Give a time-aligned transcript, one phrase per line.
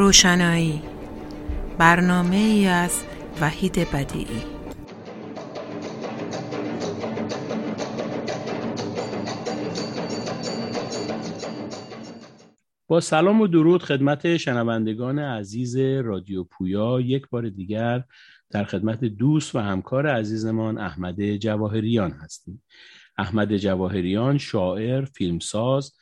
[0.00, 0.82] روشنایی.
[1.78, 3.02] برنامه ای از
[3.40, 4.42] وحید بدیعی.
[12.86, 17.00] با سلام و درود خدمت شنوندگان عزیز رادیو پویا.
[17.00, 18.04] یک بار دیگر
[18.50, 22.62] در خدمت دوست و همکار عزیزمان احمد جواهریان هستیم.
[23.18, 25.92] احمد جواهریان شاعر، فیلمساز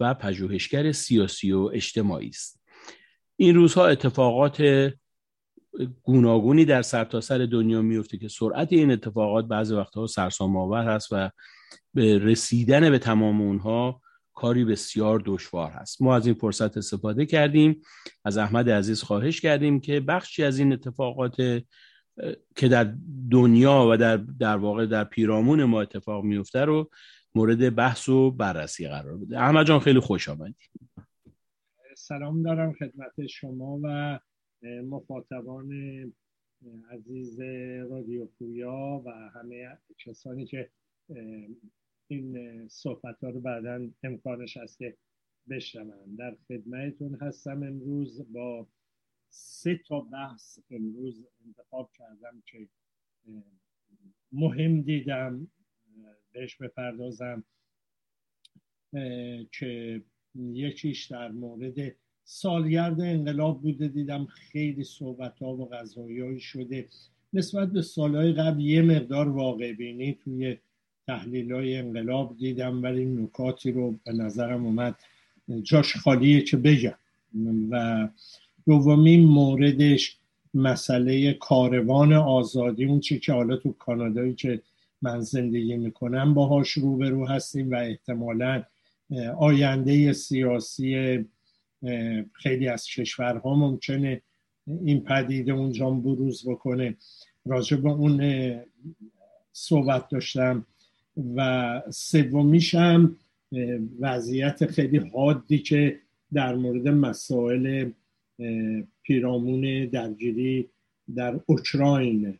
[0.00, 2.57] و پژوهشگر سیاسی و اجتماعی است.
[3.40, 4.62] این روزها اتفاقات
[6.02, 11.08] گوناگونی در سرتاسر سر دنیا میفته که سرعت این اتفاقات بعضی وقتها سرسام آور هست
[11.12, 11.30] و
[11.94, 14.00] به رسیدن به تمام اونها
[14.34, 16.02] کاری بسیار دشوار هست.
[16.02, 17.82] ما از این فرصت استفاده کردیم.
[18.24, 21.36] از احمد عزیز خواهش کردیم که بخشی از این اتفاقات
[22.56, 22.94] که در
[23.30, 26.90] دنیا و در در واقع در پیرامون ما اتفاق میفته رو
[27.34, 29.40] مورد بحث و بررسی قرار بده.
[29.40, 30.56] احمد جان خیلی خوش آمدید
[32.08, 34.18] سلام دارم خدمت شما و
[34.82, 35.72] مخاطبان
[36.90, 37.40] عزیز
[37.90, 40.70] رادیو پویا و همه کسانی که
[42.06, 44.96] این صحبت ها رو بعدا امکانش هست که
[45.50, 46.14] بشنون.
[46.18, 48.32] در خدمتتون هستم امروز.
[48.32, 48.68] با
[49.28, 52.68] سه تا بحث امروز انتخاب کردم که
[54.32, 55.48] مهم دیدم
[56.32, 57.44] بهش بپردازم
[59.52, 60.02] که
[60.38, 61.94] یکیش در مورد
[62.24, 63.88] سالگرد انقلاب بوده.
[63.88, 66.86] دیدم خیلی صحبت ها و غذایی شده.
[67.32, 70.56] نسبت به سالهای قبل یه مقدار واقع بینی توی
[71.06, 74.96] تحلیل های انقلاب دیدم ولی نکاتی رو به نظرم اومد
[75.62, 76.94] جاش خالیه که بگم.
[77.70, 78.08] و
[78.66, 80.18] دومین موردش
[80.54, 84.62] مسئله کاروان آزادی اون چی که حالا تو کانادایی که
[85.02, 88.62] من زندگی می‌کنم باهاش روبرو هستیم و احتمالا
[89.38, 91.18] آینده سیاسی
[92.32, 94.22] خیلی از کشورها ممکنه
[94.66, 96.96] این پدیده اونجا بروز بکنه.
[97.46, 98.20] راجع به اون
[99.52, 100.66] صحبت داشتم
[101.36, 103.16] و سومیشم
[104.00, 106.00] وضعیت خیلی حادی که
[106.32, 107.90] در مورد مسائل
[109.02, 110.68] پیرامون درگیری
[111.14, 112.38] در اوکراین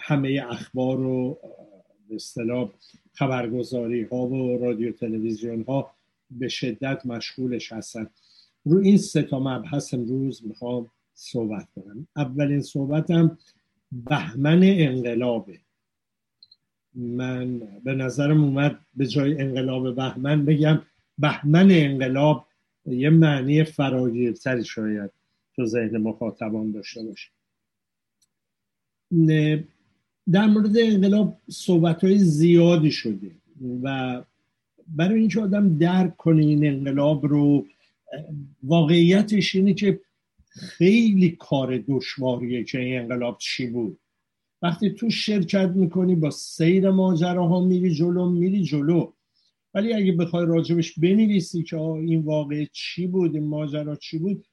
[0.00, 1.38] همه اخبار و
[2.08, 2.70] به اصطلاح
[3.14, 5.94] خبرگزاری ها و رادیو تلویزیون ها
[6.38, 8.06] به شدت مشغولش هستن.
[8.64, 12.06] رو این سه تا مبحث امروز می‌خوام صحبت کنم.
[12.16, 13.38] اولین صحبتم
[13.92, 15.58] بهمن انقلابه.
[16.94, 20.82] من به نظرم اومد به جای انقلاب بهمن بگم
[21.18, 22.46] بهمن انقلاب
[22.86, 25.10] یه معنی فراگیرتری شاید
[25.56, 27.30] تو ذهن مخاطبان داشته باشه.
[30.32, 33.30] در مورد انقلاب صحبت های زیادی شده
[33.82, 34.22] و
[34.96, 37.66] برای اینکه آدم درک کنه این انقلاب رو
[38.62, 40.00] واقعیتش اینه که
[40.46, 43.98] خیلی کار دشواریه که این انقلاب چی بود.
[44.62, 49.12] وقتی تو شرکت می‌کنی با سیر ماجراها میری جلو میری جلو.
[49.74, 54.46] ولی اگه بخوای راجبش بنویسی که این واقع چی بود این ماجرا چی بود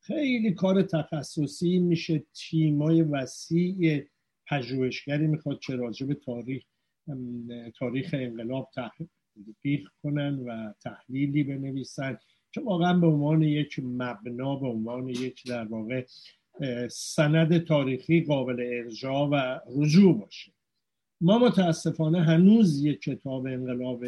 [0.00, 4.04] خیلی کار تخصصی میشه تیمای وسیع
[4.46, 6.64] پژوهشگری می‌خواد چه راجب تاریخ
[7.78, 9.08] تاریخ انقلاب تحقیق
[10.02, 12.18] کنن و تحلیلی بنویسن
[12.52, 16.04] که واقعا به عنوان یک مبنا به عنوان یک در واقع
[16.90, 20.52] سند تاریخی قابل ارجاع و رجوع باشه.
[21.20, 24.04] ما متاسفانه هنوز یک کتاب انقلاب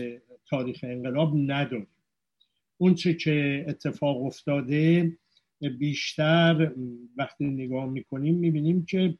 [0.50, 1.86] تاریخ انقلاب نداریم.
[2.78, 5.12] اون چه که اتفاق افتاده
[5.78, 6.72] بیشتر
[7.16, 9.18] وقتی نگاه می‌کنیم می‌بینیم که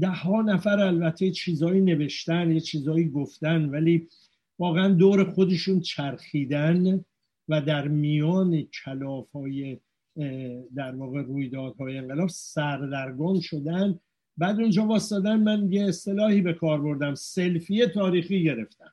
[0.00, 4.08] ده ها نفر البته چیزایی نوشتن یه چیزایی گفتن ولی
[4.58, 7.04] واقعا دور خودشون چرخیدن
[7.48, 9.78] و در میان کلاف های
[10.74, 14.00] در واقع رویدادهای انقلاب سردرگم شدن.
[14.36, 18.92] بعد اونجا واسدن من یه اصطلاحی به کار بردم سلفی تاریخی گرفتم.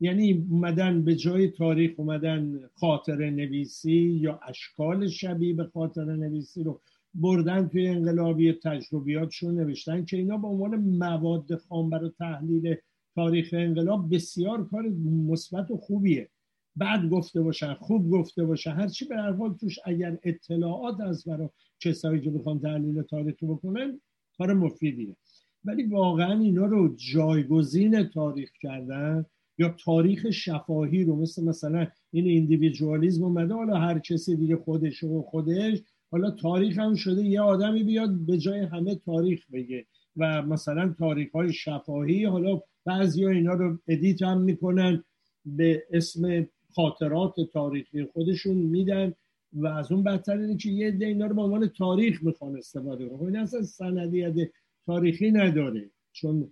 [0.00, 6.80] یعنی اومدن به جای تاریخ اومدن خاطر نویسی یا اشکال شبیه به خاطر نویسی رو
[7.14, 12.76] بردن توی انقلابی تجربیاتشون نوشتن که اینا به عنوان مواد خام برای تحلیل
[13.18, 14.88] تاریخ انقلاب بسیار کار
[15.28, 16.28] مثبت و خوبیه.
[16.76, 18.70] بعد گفته باشن خوب گفته باشن.
[18.70, 21.48] هرچی به هر حال توش اگر اطلاعات از برای
[21.80, 24.00] کسایی که بخوان تحلیل تاریخی بکنن
[24.38, 25.16] کار مفیدیه.
[25.64, 29.24] ولی واقعا اینا رو جایگزین تاریخ کردن
[29.58, 35.22] یا تاریخ شفاهی رو مثل مثلا این individualism اومده حالا هر کسی دیگه خودش و
[35.22, 39.86] خودش حالا تاریخ هم شده یه آدمی بیاد به جای همه تاریخ بگه
[40.16, 45.04] و مثلا تاریخ های شفاهی حالا بعضی ها اینا رو edit هم می‌کنن
[45.44, 49.14] به اسم خاطرات تاریخی خودشون میدن
[49.52, 53.18] و از اون بدتر اینه که یه اینا رو به عنوان تاریخ می‌خوان استفاده کنن.
[53.18, 54.50] خب این اصلا سندیت
[54.86, 56.50] تاریخی نداره چون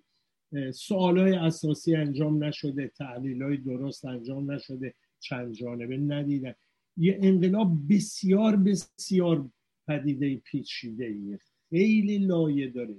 [0.75, 6.55] سوالای اساسی انجام نشده تحلیل های درست انجام نشده چند جانبه ندیدن.
[6.97, 9.51] یه انقلاب بسیار بسیار
[9.89, 11.39] پدیده پیچیده
[11.71, 12.95] خیلی لایه داره.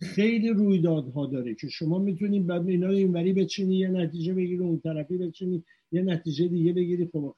[0.00, 4.80] خیلی رویدادها داره که شما می‌تونید بعد اینا رو اینوری بچینی یه نتیجه بگیری اون
[4.80, 7.06] طرفی بچینی یه نتیجه دیگه بگیری.
[7.12, 7.34] خب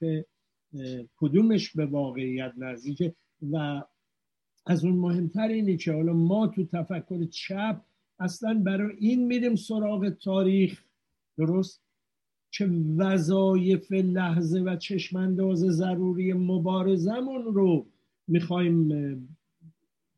[1.16, 3.14] کدومش به واقعیت نزدیکه؟
[3.52, 3.82] و
[4.66, 7.80] از اون مهمتر اینه که حالا ما تو تفکر چپ
[8.18, 10.84] اصلا برای این میریم سراغ تاریخ.
[11.38, 11.82] درست؟
[12.52, 17.86] که وظایف لحظه و چشمانداز ضروری مبارزمون رو
[18.28, 18.88] می‌خوایم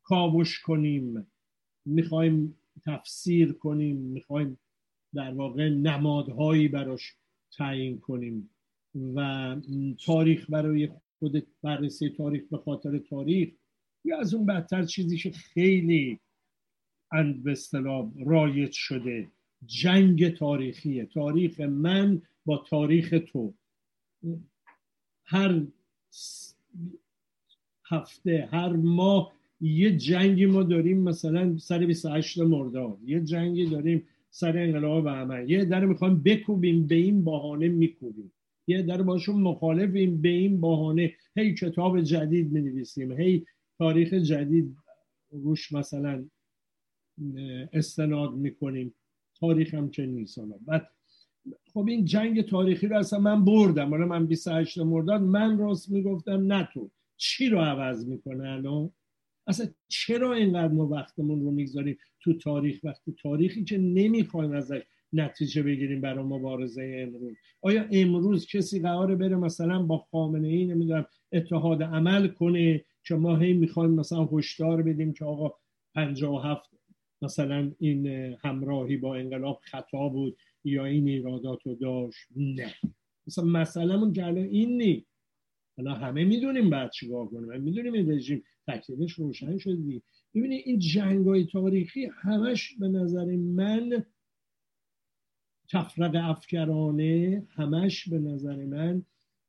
[0.03, 1.27] کاوش کنیم.
[1.85, 4.57] می‌خوایم تفسیر کنیم می‌خوایم
[5.13, 7.15] در واقع نمادهایی براش
[7.57, 8.49] تعیین کنیم
[9.15, 9.55] و
[10.05, 10.89] تاریخ برای
[11.19, 13.49] خود بررسی تاریخ به خاطر تاریخ
[14.05, 16.19] یا از اون بدتر چیزی که خیلی
[17.11, 17.55] اند به
[18.25, 19.31] رایج شده
[19.65, 23.53] جنگ تاریخیه تاریخ من با تاریخ تو.
[25.25, 25.61] هر
[27.85, 29.33] هفته هر ماه
[29.63, 32.97] یه جنگی ما داریم مثلا سر 28 مرداد.
[33.05, 38.31] یه جنگی داریم سر انقلاب بهمن یه در می‌خوایم بکوبیم به این بهانه میکوبیم.
[38.67, 41.13] یه در باشون مخالفیم به این بهانه.
[41.35, 42.83] هی کتاب جدید می
[43.17, 43.45] هی
[43.77, 44.75] تاریخ جدید
[45.31, 46.25] روش مثلا
[47.73, 48.93] استناد می‌کنیم.
[49.39, 50.89] تاریخ هم که نیست بعد
[51.73, 53.89] خب این جنگ تاریخی رو اصلا من بردم.
[53.89, 56.89] حالا من 28 مرداد من راست می‌گفتم نه تو.
[57.17, 58.91] چی رو عوض می‌کنه الان؟
[59.47, 64.81] اصلا چرا اینقدر ما وقتمون رو می‌گذاریم تو تاریخ وقتی تاریخی که نمی‌خوایم ازش
[65.13, 71.05] نتیجه بگیریم برای مبارزه امروز؟ آیا امروز کسی قراره بره مثلا با خامنه ای نمی‌دونم
[71.31, 75.53] اتحاد عمل کنه که ما هی می‌خوایم مثلا هشدار بدیم که آقا
[75.95, 76.69] 57
[77.21, 78.07] مثلا این
[78.41, 82.73] همراهی با انقلاب خطا بود یا این ایرادات رو داشت؟ نه.
[83.27, 85.05] مثلا مسئله الان این نی
[85.77, 87.61] حالا همه می‌دونیم بعد چیکار کنیم.
[87.61, 90.01] می‌دونیم این رژیم تکلیفش روشن شده
[90.35, 94.05] ببینید این جنگ های تاریخی همش به نظر من
[95.69, 99.03] تفرق افکرانه همش به نظر من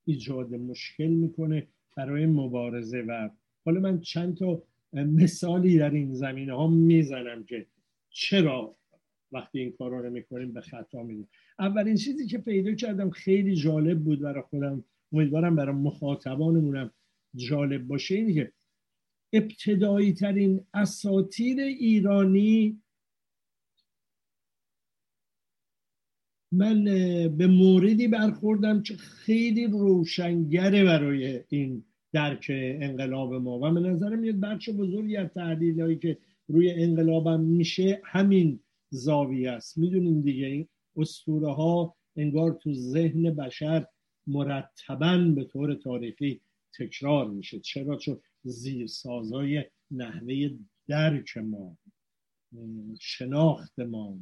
[0.05, 1.67] ایجاد مشکل می‌کنه
[1.97, 3.03] برای مبارزه.
[3.03, 3.31] و
[3.65, 4.63] حالا من چند تا
[4.93, 7.67] مثالی در این زمینه ها می‌زنم که
[8.11, 8.77] چرا
[9.33, 11.29] وقتی این کارا رو می‌کنیم به خطا میدیم
[11.59, 16.91] اولین چیزی که پیدا کردم خیلی جالب بود برای خودم امیدوارم برای مخاطبانمونم
[17.35, 18.15] جالب باشه.
[18.15, 18.53] اینه که
[19.33, 22.83] ابتدایی ترین اساتیر ایرانی
[26.53, 26.85] من
[27.37, 33.59] به موردی برخوردم که خیلی روشنگره برای این درک انقلاب ما.
[33.59, 36.19] و به نظرم یه بخش بزرگی از تحلیل هایی که
[36.49, 38.61] روی انقلابم میشه همین
[38.91, 39.79] زاویه است.
[39.79, 43.87] می‌دونیم دیگه این اسطوره ها انگار تو ذهن بشر
[44.27, 46.41] مرتبا به طور تاریخی
[46.79, 50.51] تکرار میشه چرا؟ چون زیر سازای نحوه
[50.89, 51.79] درک ما
[53.01, 54.19] شناخت ما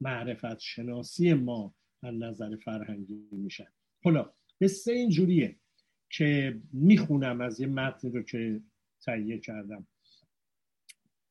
[0.00, 3.66] معرفت شناسی ما از نظر فرهنگی میشن
[4.02, 5.56] حالا قصه اینجوریه
[6.10, 8.60] که می‌خونم از یه متن رو که
[9.00, 9.86] تهیه کردم.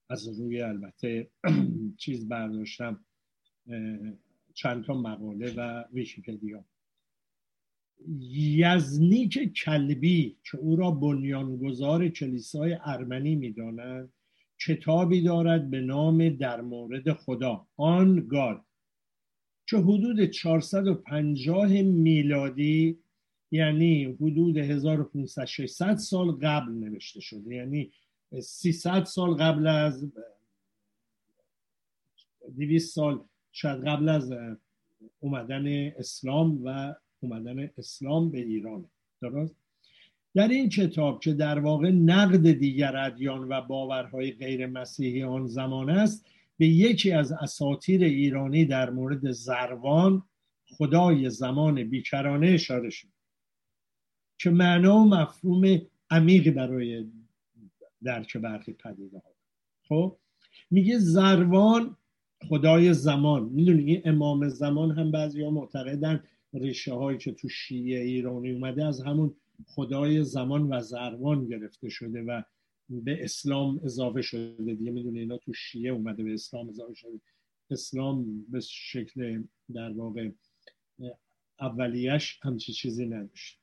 [0.09, 1.31] از روی البته
[1.97, 3.05] چیز برداشتم
[4.53, 6.65] چند تا مقاله و ویکیپدیا.
[8.19, 14.13] یزنیک کلبی که او را بنیانگذار کلیسای ارمنی می‌دانند
[14.65, 17.67] کتابی دارد به نام در مورد خدا.
[17.77, 18.61] آن گاد
[19.67, 22.99] که حدود 450 میلادی
[23.51, 27.55] یعنی حدود 1500 600 سال قبل نوشته شده.
[27.55, 27.91] یعنی
[28.41, 30.11] 300 سال قبل از
[32.57, 34.33] 200 سال شاید قبل از
[35.19, 38.85] اومدن اسلام و اومدن اسلام به ایران.
[39.21, 39.55] درست؟
[40.35, 45.89] در این کتاب که در واقع نقد دیگر ادیان و باورهای غیر مسیحی آن زمان
[45.89, 46.25] است
[46.57, 50.23] به یکی از اساطیر ایرانی در مورد زروان
[50.77, 53.07] خدای زمان بیکرانه اشاره شد
[54.37, 57.05] که معنا و مفهوم عمیقی برای
[58.03, 59.35] درک برخی پدیده ها.
[59.87, 60.17] خب
[60.71, 61.97] میگه زروان
[62.49, 63.43] خدای زمان.
[63.43, 66.23] می‌دونی امام زمان هم بعضی ها معتقدن
[66.53, 69.35] ریشه هایی که تو شیعه ایرانی اومده از همون
[69.65, 72.41] خدای زمان و زروان گرفته شده و
[72.89, 74.91] به اسلام اضافه شده دیگه.
[74.91, 77.21] می‌دونی اینا تو شیعه اومده به اسلام اضافه شده.
[77.71, 80.29] اسلام به شکل در واقع
[81.59, 83.59] اولیش همچی چیزی نداشت.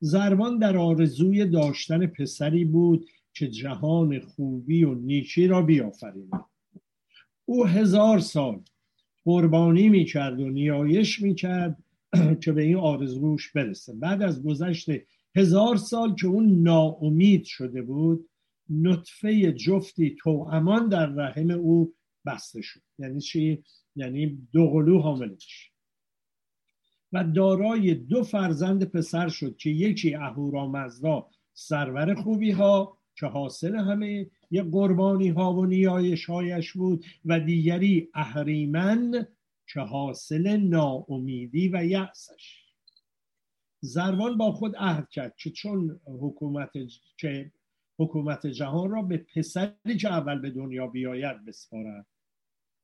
[0.00, 6.44] زربان در آرزوی داشتن پسری بود که جهان خوبی و نیکی را بیافریند
[7.44, 8.62] او هزار سال
[9.24, 11.82] قربانی می‌کرد و نیایش می‌کرد
[12.42, 13.94] که به این آرزوش برسه.
[13.94, 14.88] بعد از گذشت
[15.36, 18.30] هزار سال که اون ناامید شده بود
[18.70, 21.94] نطفه جفتی امان در رحم او
[22.26, 22.80] بسته شد.
[22.98, 23.64] یعنی چی؟
[23.96, 25.70] یعنی دو قلو حاملش.
[27.12, 34.30] و دارای دو فرزند پسر شد که یکی اهورامزدا سرور خوبی ها که حاصل همه
[34.50, 39.26] یه قربانی ها و نیایش هایش بود و دیگری اهریمن
[39.72, 42.60] که حاصل ناامیدی و یأسش.
[43.80, 46.70] زروان با خود عهد کرد که چون حکومت
[47.16, 47.52] که
[47.98, 52.06] حکومت جهان را به پسری که اول به دنیا بیاید بسپارد.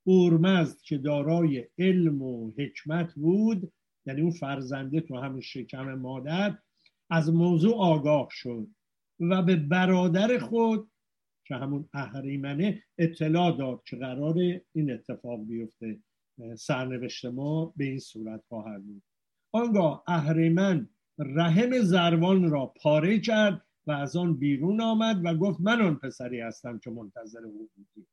[0.07, 3.73] اورمزد که دارای علم و حکمت بود
[4.07, 6.59] یعنی اون فرزنده تو همون شکم مادر
[7.11, 8.69] از موضوع آگاه شد
[9.21, 10.91] و به برادر خود
[11.45, 14.35] که همون اهریمنه اطلاع داد که قرار
[14.73, 15.99] این اتفاق بیفته.
[16.57, 19.03] سرنوشت ما به این صورت خواهد بود.
[19.53, 20.89] آنگاه اهریمن
[21.19, 26.41] رحم زروان را پاره کرد و از آن بیرون آمد و گفت من آن پسری
[26.41, 28.07] هستم که منتظر او بودی.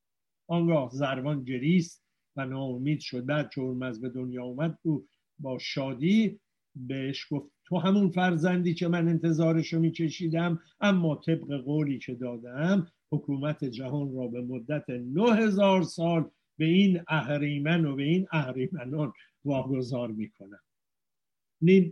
[0.48, 2.03] آنگاه زروان گریست
[2.36, 3.25] و ناامید شد.
[3.25, 5.08] بعد که اورمز به دنیا اومد او
[5.39, 6.39] با شادی
[6.75, 13.65] بهش گفت تو همون فرزندی که من انتظارشو میکشیدم اما طبق قولی که دادم حکومت
[13.65, 19.14] جهان را به مدت نه هزار سال به این اهریمن و به این اهریمنان
[19.46, 20.60] واگذار می‌کنم.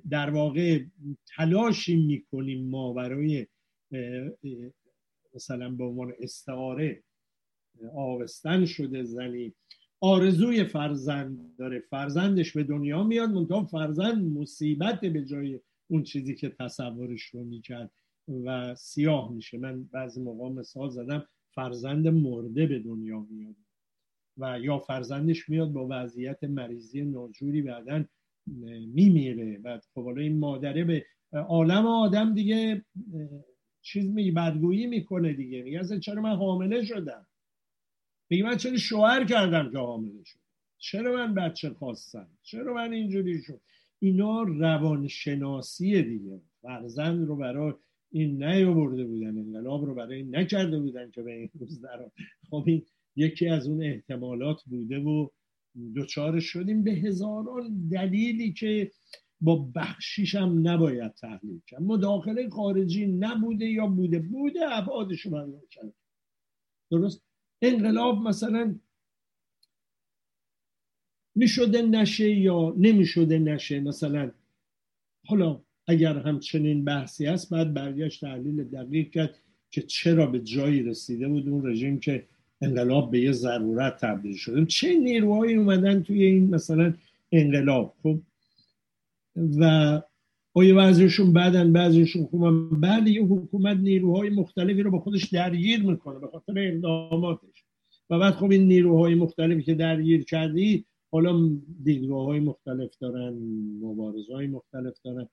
[0.10, 0.80] در واقع
[1.36, 3.48] تلاشی می‌کنیم ما برای
[5.36, 7.04] مثلا به عنوان استعاره
[7.96, 9.54] آوستن شده زنی.
[10.00, 11.80] آرزوی فرزند داره.
[11.80, 17.92] فرزندش به دنیا میاد منتها فرزند مصیبت به جای اون چیزی که تصورش رو می‌کرد
[18.46, 19.58] و سیاه میشه.
[19.58, 21.26] من بعضی موقع مثال زدم
[21.56, 23.56] فرزند مرده به دنیا میاد.
[24.38, 28.06] و یا فرزندش میاد با وضعیت مریضی ناجوری بعدا
[28.94, 29.60] میمیره.
[29.64, 32.86] و خب این مادره به عالم آدم دیگه
[33.82, 35.64] چیز می بدگویی می‌کنه دیگه.
[35.64, 37.28] میگه چرا من حامله شدم؟
[38.30, 40.40] میگه من چرا شوهر کردم که حامله شد
[40.78, 43.62] چرا من بچه خواستم؟ چرا من اینجوری شد؟
[44.00, 46.42] اینا روانشناسیه دیگه.
[46.62, 47.74] فرزند رو برای
[48.12, 52.12] این نیاورده بودن انقلاب رو برای این نکرده بودن که به این روز در
[52.50, 52.86] خب این
[53.16, 55.28] یکی از اون احتمالات بوده و
[55.96, 58.92] دوچار شدیم به هزاران دلیلی که
[59.42, 61.82] با بخشیش هم نباید تحلیل کرد.
[61.82, 65.62] مداخله خارجی نبوده یا بوده؟ بوده ابعادش رو
[66.92, 67.24] درست؟
[67.62, 68.76] انقلاب مثلا
[71.36, 74.32] می‌شده نشه یا نمی‌شده نشه؟ مثلا
[75.26, 79.40] حالا اگر همچنین بحثی هست بعد برگشت تحلیل دقیق کرد
[79.72, 82.28] که چرا به جایی رسیده بود اون رژیم که
[82.62, 86.94] انقلاب به یه ضرورت تبدیل شده چه نیروهایی اومدن توی این مثلا
[87.32, 88.20] انقلاب خب؟
[89.60, 90.02] و
[90.54, 92.70] آیا بعضیشون بعدن بعضیشون خوبن.
[92.70, 97.64] بله یه حکومت نیروهای مختلفی رو با خودش درگیر می‌کنه به خاطر اقداماتش.
[98.10, 101.50] و بعد خب این نیروهای مختلفی که درگیر کردی حالا
[101.84, 103.34] دیدگاه های مختلف دارن
[103.82, 105.28] مبارزه های مختلف دارن.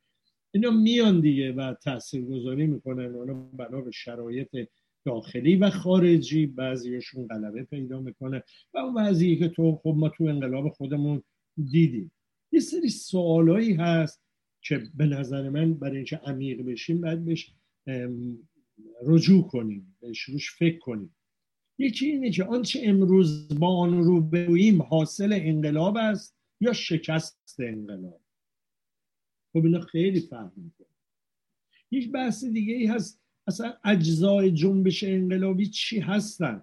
[0.50, 3.14] اینا میان دیگه و تأثیر گذاری می‌کنن.
[3.14, 4.56] اونا بنا به شرایط
[5.08, 8.42] داخلی و خارجی بعضیشون غلبه پیدا می‌کنه
[8.74, 11.22] و اون وضعی که تو خب ما تو انقلاب خودمون
[11.70, 12.12] دیدیم.
[12.52, 14.22] یه سری سوالایی هست
[14.62, 17.54] که به نظر من برای اینکه عمیق بشیم باید بهش
[19.02, 21.16] رجوع کنیم بهش روش فکر کنیم.
[21.78, 28.20] یکی اینه که آنچه امروز با آن رو بگوییم حاصل انقلاب است یا شکست انقلاب؟
[29.52, 30.86] خب اینا خیلی فهم می‌کنه.
[31.90, 36.62] یک بحث دیگه ای هست اصلا اجزای جنبش انقلابی چی هستن؟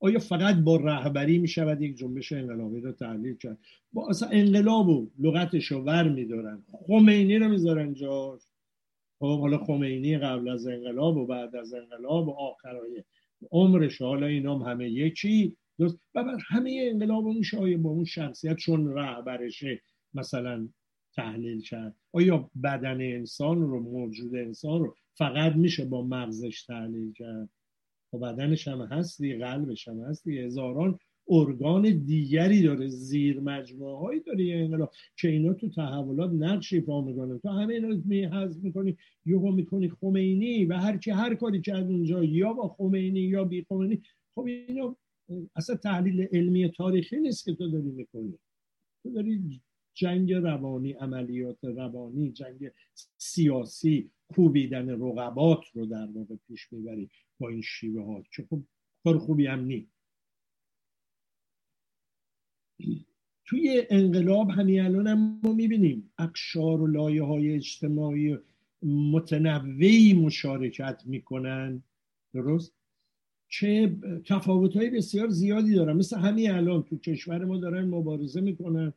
[0.00, 3.58] آیا فقط با رهبری می شود یک جنبش انقلابی رو تحلیل کرد؟
[3.92, 6.62] با اصلا انقلاب و لغتش رو ور میدارن.
[6.86, 8.40] خمینی رو می‌ذارن جاش.
[9.18, 13.04] خب حالا خمینی قبل از انقلاب و بعد از انقلاب و آخرای
[13.50, 15.56] عمرش حالا اینام همه یکی.
[15.78, 15.98] درست.
[16.14, 17.26] و بعد همه انقلاب
[17.58, 19.82] آیا با اون شخصیت چون رهبرشه
[20.14, 20.68] مثلا
[21.16, 27.48] تحلیل کرد؟ آیا بدن انسان رو موجود انسان رو فقط میشه با مغزش تحلیل کرد.
[28.12, 30.38] و بدنش هم هستی قلبش هم هستی.
[30.38, 34.44] هزاران ارگان دیگری داره زیر مجموعه هایی داره.
[34.44, 34.92] یه انقلاب.
[35.16, 38.28] که اینا تو تحولات نقش ایفا می‌کنن تو همه اینا می
[38.62, 43.44] می‌کنی یهو می‌کنی خمینی و هر کی هر کاری کرد اونجا یا با خمینی یا
[43.44, 44.02] بی خمینی.
[44.34, 44.96] خب اینا
[45.56, 48.38] اصلا تحلیل علمی تاریخی نیست که تو داری می‌کنی.
[49.02, 49.60] تو داری
[49.94, 52.70] جنگ روانی عملیات روانی جنگ
[53.16, 58.62] سیاسی کوبیدن رقبات رو در واقع پیش می‌بری با این شیوه ها که خب
[59.04, 59.88] کار خوبی هم نی
[63.44, 68.38] توی انقلاب همین الان هم ما می‌بینیم اقشار و لایه های اجتماعی
[68.82, 71.82] متنوعی مشارکت می‌کنن.
[72.34, 72.74] درست؟
[73.48, 73.96] چه
[74.26, 75.96] تفاوت های بسیار زیادی دارن.
[75.96, 78.92] مثل همین الان تو کشور ما دارن مبارزه می‌کنن.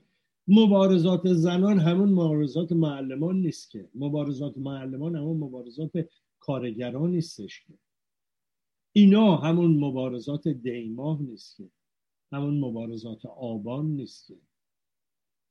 [0.48, 3.90] مبارزات زنان همون مبارزات معلمان نیست که.
[3.96, 5.92] مبارزات معلمان همون مبارزات
[6.40, 7.74] کارگران نیستش که.
[8.94, 11.70] اینا همون مبارزات دیماه نیست که.
[12.32, 14.36] همون مبارزات آبان نیست که.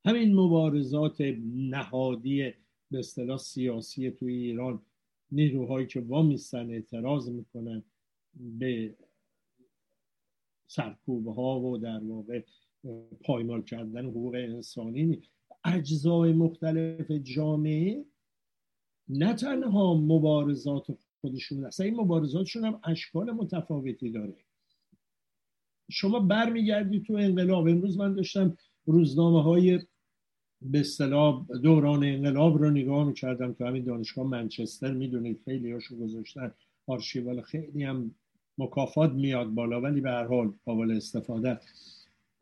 [0.04, 1.20] همین مبارزات
[1.54, 2.52] نهادی
[2.90, 4.82] به اصطلاح سیاسی توی ایران
[5.32, 7.82] نیروهایی که وامیستن اعتراض می‌کنن
[8.34, 8.94] به
[10.66, 12.42] سرکوبه ها و در واقع
[13.24, 15.22] پایمال کردن حقوق انسانی
[15.64, 18.04] اجزای مختلف جامعه
[19.08, 20.86] نه تنها مبارزات
[21.20, 24.34] خودشون اصلا این مبارزاتشون هم اشکال متفاوتی داره.
[25.90, 29.80] شما برمیگردی تو انقلاب امروز من داشتم روزنامه های
[30.62, 36.54] به اصطلاح دوران انقلاب رو نگاه می‌کردم تو همین دانشگاه منچستر می‌دونید خیلی هاشو گذاشتن
[36.86, 38.14] آرشیوال خیلی هم
[38.58, 41.60] مکافات میاد بالا ولی به هر حال قابل استفاده.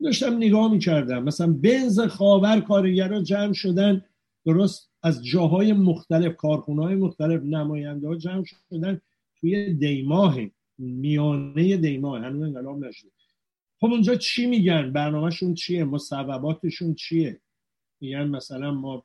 [0.01, 1.23] داشتم نگاه می‌کردم.
[1.23, 4.05] مثلا بنز خاور کارگرا جمع شدن
[4.45, 9.01] درست از جاهای مختلف کارخونه های مختلف نماینده ها جمع شدن
[9.39, 10.37] توی دیماه
[10.77, 13.11] میانه دیماه هنوز انقلاب نشده.
[13.79, 17.41] خب اونجا چی میگن؟ برنامهشون چیه؟ مصوباتشون چیه؟
[18.01, 19.03] میگن مثلا ما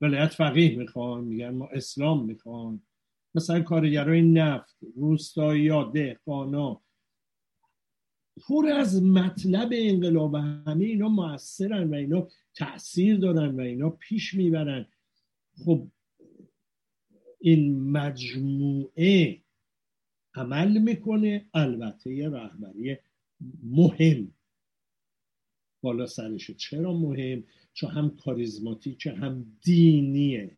[0.00, 2.82] ولایت فقیه می‌خوان میگن ما اسلام می‌خوان.
[3.34, 6.80] مثلا کارگرای نفت روستایی دهقانا
[8.40, 14.86] پر از مطلب انقلاب همه اینا موثرن و اینا تاثیر دارن و اینا پیش می‌برن.
[15.64, 15.88] خب
[17.40, 19.42] این مجموعه
[20.34, 22.96] عمل می‌کنه البته یه رهبری
[23.62, 24.34] مهم.
[25.82, 30.56] بالا سرشه چرا مهم؟ چون هم کاریزماتیکه هم دینیه.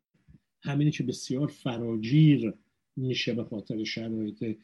[0.63, 2.55] همینی که بسیار فراگیر
[2.97, 4.59] میشه به خاطر شرایط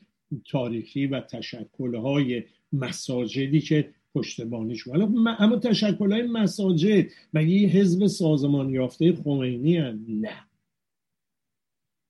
[0.50, 9.12] تاریخی و تشکلهای مساجدی که پشتبانیش حالا اما تشکلهای مساجد مگه یه حزب سازمان یافته
[9.12, 10.48] خمینی هم؟ نه.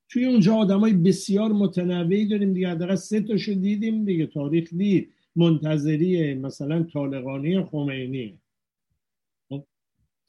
[0.09, 2.69] توی اونجا آدم های بسیار متنوعی داریم دیگه.
[2.69, 4.25] حداقل سه تاشو دیدیم دیگه.
[4.25, 5.13] تاریخ دید.
[5.35, 8.39] منتظری مثلا طالقانی خمینی.
[9.49, 9.65] خب،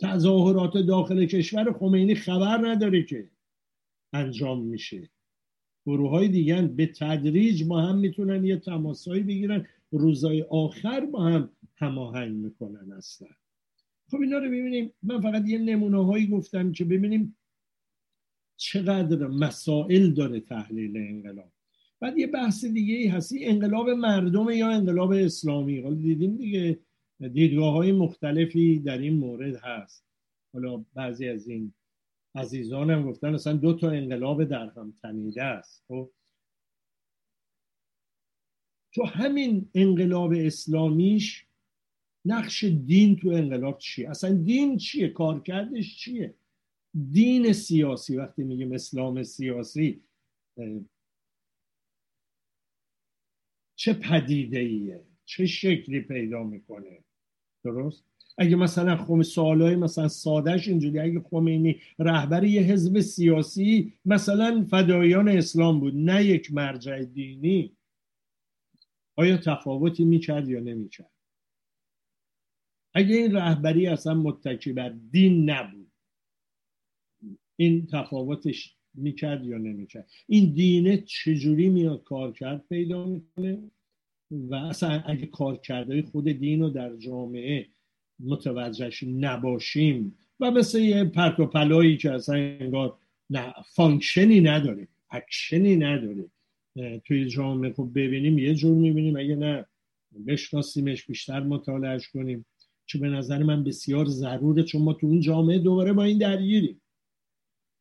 [0.01, 3.29] تظاهرات داخل کشور خمینی خبر نداره که
[4.12, 5.11] انجام میشه.
[5.87, 9.66] گروه های دیگه به تدریج با هم می‌تونن یه تماسایی بگیرن.
[9.90, 13.29] روزای آخر با هم هماهنگ می‌کنن اصلا.
[14.11, 14.92] خب اینا رو ببینیم.
[15.03, 17.37] من فقط یه نمونه هایی گفتم که ببینیم
[18.57, 21.53] چقدر مسائل داره تحلیل انقلاب.
[22.00, 26.81] بعد یه بحث دیگه ای هستی انقلاب مردم یا انقلاب اسلامی؟ حالا دیدیم دیگه
[27.33, 30.05] دیدگاه های مختلفی در این مورد هست.
[30.53, 31.74] حالا بعضی از این
[32.35, 35.85] عزیزانم گفتن اصلا دو تا انقلاب در هم تنیده است.
[35.88, 36.11] خب
[38.92, 41.46] تو همین انقلاب اسلامیش
[42.24, 46.35] نقش دین تو انقلاب چیه؟ اصلا دین چیه؟ کارکردش چیه؟
[47.12, 50.03] دین سیاسی وقتی میگیم اسلام سیاسی
[53.74, 57.05] چه پدیده ایه چه شکلی پیدا می‌کنه؟
[57.64, 58.05] درست؟
[58.38, 65.29] اگه مثلا خم سوالای مثلا سادهش اینجوری اگه خمینی رهبر یه حزب سیاسی مثلا فدایان
[65.29, 67.76] اسلام بود نه یک مرجع دینی.
[69.21, 71.11] آیا تفاوتی می‌کرد یا نمی‌کرد؟
[72.95, 75.93] اگه این رهبری اصلا متکی بر دین نبود
[77.57, 83.71] این تفاوتش می‌کرد یا نمی‌کرد؟ این دینه چجوری میاد کار کرد پیدا می‌کنه؟
[84.31, 87.67] و اصلا اگه کار کرده خود دین رو در جامعه
[88.21, 92.99] متوجهش نباشیم و مثل یه پرت و پلایی که اصلا انگار
[93.31, 96.31] نه function ی نداره اکشنی نداره
[97.05, 99.17] توی جامعه خب ببینیم یه جور می‌بینیم.
[99.17, 99.67] اگه نه
[100.27, 102.47] بشناسیمش بیشتر مطالعهش کنیم.
[102.87, 106.83] چه به نظر من بسیار ضروره چون ما تو اون جامعه دوباره با این درگیریم.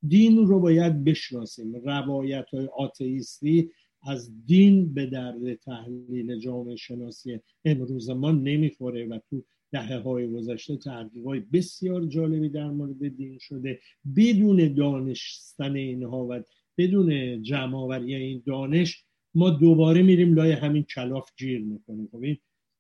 [0.08, 1.76] دین رو باید بشناسیم.
[1.76, 3.72] روایت های آتئیستی
[4.04, 10.78] از دین به درد تحلیل جامعه شناسی امروز ما نمی‌خوره و تو دهه های گذشته
[10.78, 13.80] تحقیق های بسیار جالبی در مورد دین شده
[14.16, 16.44] بدون دانستن اینها و
[16.80, 19.04] بدون جمع این دانش
[19.36, 22.08] ما دوباره میریم لای همین کلاف گیر می‌کنیم.
[22.12, 22.38] خب این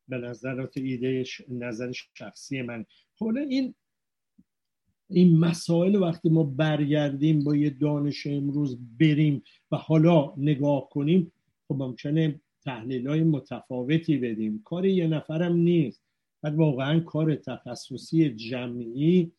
[0.07, 2.85] به نظرات ایده نظر شخصی من.
[3.15, 3.75] خب این
[5.09, 11.31] این مسائل وقتی ما برگردیم با یه دانش امروز بریم و حالا نگاه کنیم
[11.67, 14.61] خب ممکنه تحلیل های متفاوتی بدیم.
[14.65, 16.03] کار یه نفرم نیست.
[16.41, 19.31] بعد واقعا کار تخصصی جمعی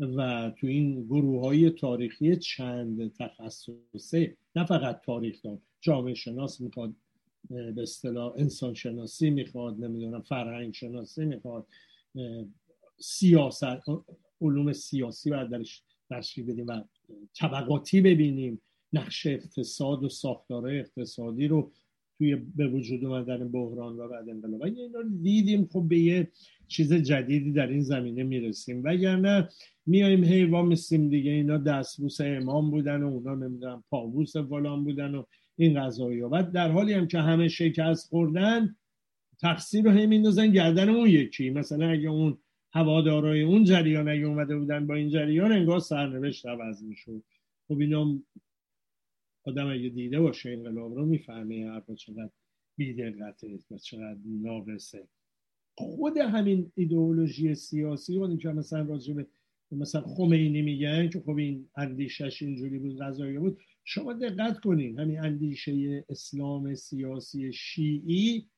[0.00, 6.94] و تو این گروه های تاریخی چند تخصصه نه فقط تاریخ دان جامعه شناس می‌خواد
[7.50, 11.66] به اصطلاح انسان شناسی می‌خواد نمی‌دونم فرهنگ شناسی می‌خواد
[12.98, 13.64] سیاست
[14.40, 16.82] علوم سیاسی باید درش تشریح بدیم و
[17.34, 18.60] طبقاتی ببینیم
[18.92, 21.72] نقش اقتصاد و ساختارهای اقتصادی رو
[22.20, 24.64] توی به وجود اومدن بحران و بعد انقلاب.
[24.64, 26.28] اگه اینا دیدیم خب به یه
[26.68, 28.82] چیز جدیدی در این زمینه می‌رسیم.
[28.84, 29.48] وگرنه
[29.86, 31.30] میایم هی میسیم دیگه.
[31.30, 35.24] اینا دستبوس امام بودن و اونا نمی‌دونم پاووس فلان بودن و
[35.56, 38.76] این قضایی بعد در حالی هم که همه شکست خوردن
[39.40, 41.50] تقصیر رو هی میندازن گردن اون یکی.
[41.50, 42.38] مثلا اگه اون
[42.72, 47.22] هوادارای اون جریان اگه اومده بودن با این جریان انگار سرنوشت عوض می‌شد.
[47.68, 48.18] خب اینا
[49.44, 52.30] آدم اگه دیده باشه انقلاب رو می‌فهمه حرفا چقدر
[52.76, 55.08] بیدقته و چقدر ناقصه.
[55.74, 59.26] خود همین ایدئولوژی سیاسی و که مثلا راجع به
[59.72, 65.20] مثلا خمینی میگن که خب این اندیشش اینجوری بود غذایی بود شما دقت کنین همین
[65.20, 68.48] اندیشه اسلام سیاسی شیعی.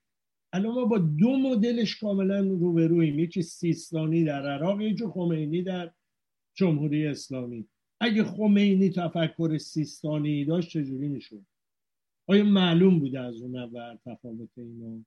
[0.52, 5.92] الان ما با دو مدلش کاملا روبرویم یکی سیستانی در عراق یکی خمینی در
[6.54, 7.68] جمهوری اسلامی.
[8.04, 11.42] اگه خمینی تفکر سیستانی داشت چجوری می‌شد
[12.26, 15.04] آیا معلوم بوده از اون اول تفاوت اینا؟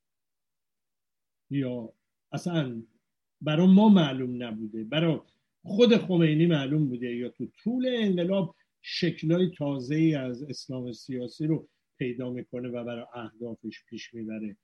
[1.49, 1.93] یا
[2.31, 2.83] اصلا
[3.41, 5.19] برای ما معلوم نبوده؟ برای
[5.63, 11.67] خود خمینی معلوم بوده یا تو طول انقلاب شکلای تازه ای از اسلام سیاسی رو
[11.97, 14.57] پیدا می‌کنه و برای اهدافش پیش می‌بره؟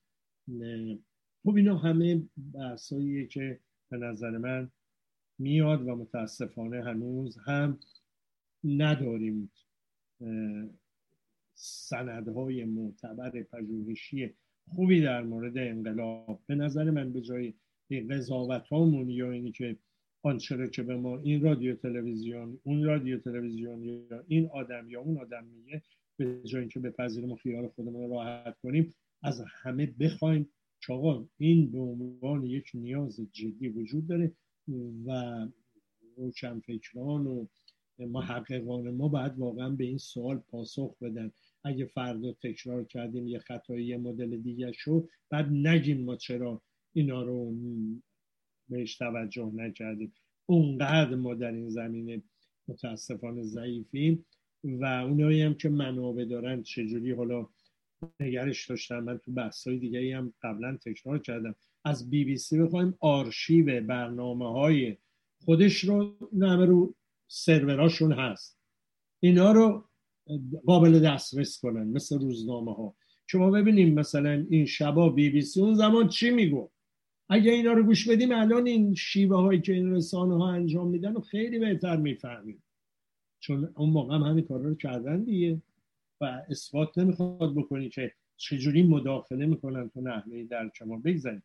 [1.44, 4.72] خب اینا همه بحثاییه که به نظر من
[5.40, 7.80] میاد و متاسفانه هنوز هم
[8.64, 9.52] نداریم.
[11.54, 14.34] سندهای معتبر پژوهشی
[14.76, 16.42] خوبی در مورد انقلاب.
[16.48, 17.54] به نظر من به جای
[18.10, 19.78] قضاوت هامون یا اینی که
[20.24, 25.18] آنچه که به ما این رادیو تلویزیون اون رادیو تلویزیون یا این آدم یا اون
[25.18, 25.82] آدم میگه
[26.18, 28.94] به جای اینکه بپذیریم و خیال خودمون راحت کنیم
[29.24, 30.50] از همه بخوایم.
[30.80, 34.32] چاقا این به عنوان یک نیاز جدی وجود داره
[35.06, 35.48] و
[36.18, 37.48] روشنفکران و
[38.00, 41.32] محققان ما باید واقعا به این سوال پاسخ بدن.
[41.64, 46.62] اگه فردا تکرار کردیم یه خطایی یه مدل دیگه شد بعد نگیم ما چرا
[46.94, 47.56] اینا رو
[48.70, 50.14] بهش توجه نکردیم.
[50.46, 52.22] اونقدر ما در این زمینه
[52.68, 54.26] متاسفانه ضعیفیم
[54.64, 57.48] و اونایی هم که منابع دارن چجوری حالا
[58.20, 61.56] نگرش داشتم من تو بحثای دیگه هم قبلا تکرار کردم.
[61.86, 64.98] از بی بی سی بخوایم آرشیو برنامه های
[65.46, 66.96] خودش رو نمه رو
[67.34, 68.60] سروراشون هست.
[69.20, 69.86] اینا رو
[70.66, 72.96] قابل دسترس کنن مثل روزنامه ها
[73.28, 76.70] شما ببینیم مثلا این شبا بی بی سی اون زمان چی میگو؟
[77.30, 81.14] اگه اینا رو گوش بدیم الان این شیوه هایی که این رسانه ها انجام میدن
[81.14, 82.64] و خیلی بهتر می‌فهمیم.
[83.40, 85.62] چون اون موقع هم همین کار رو کردن دیگه.
[86.22, 91.44] و اثبات نمی‌خواد بکنی که چجوری مداخله می‌کنن تو نحوه در شما بگذاریم.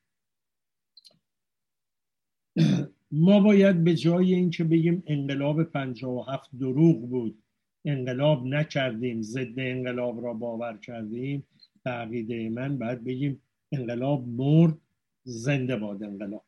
[3.18, 7.42] ما باید به جای اینکه بگیم انقلاب 57 دروغ بود
[7.84, 11.46] انقلاب نکردیم ضد انقلاب را باور کردیم
[11.84, 14.78] به عقیده من باید بگیم انقلاب مرد
[15.24, 16.44] زنده باد انقلاب.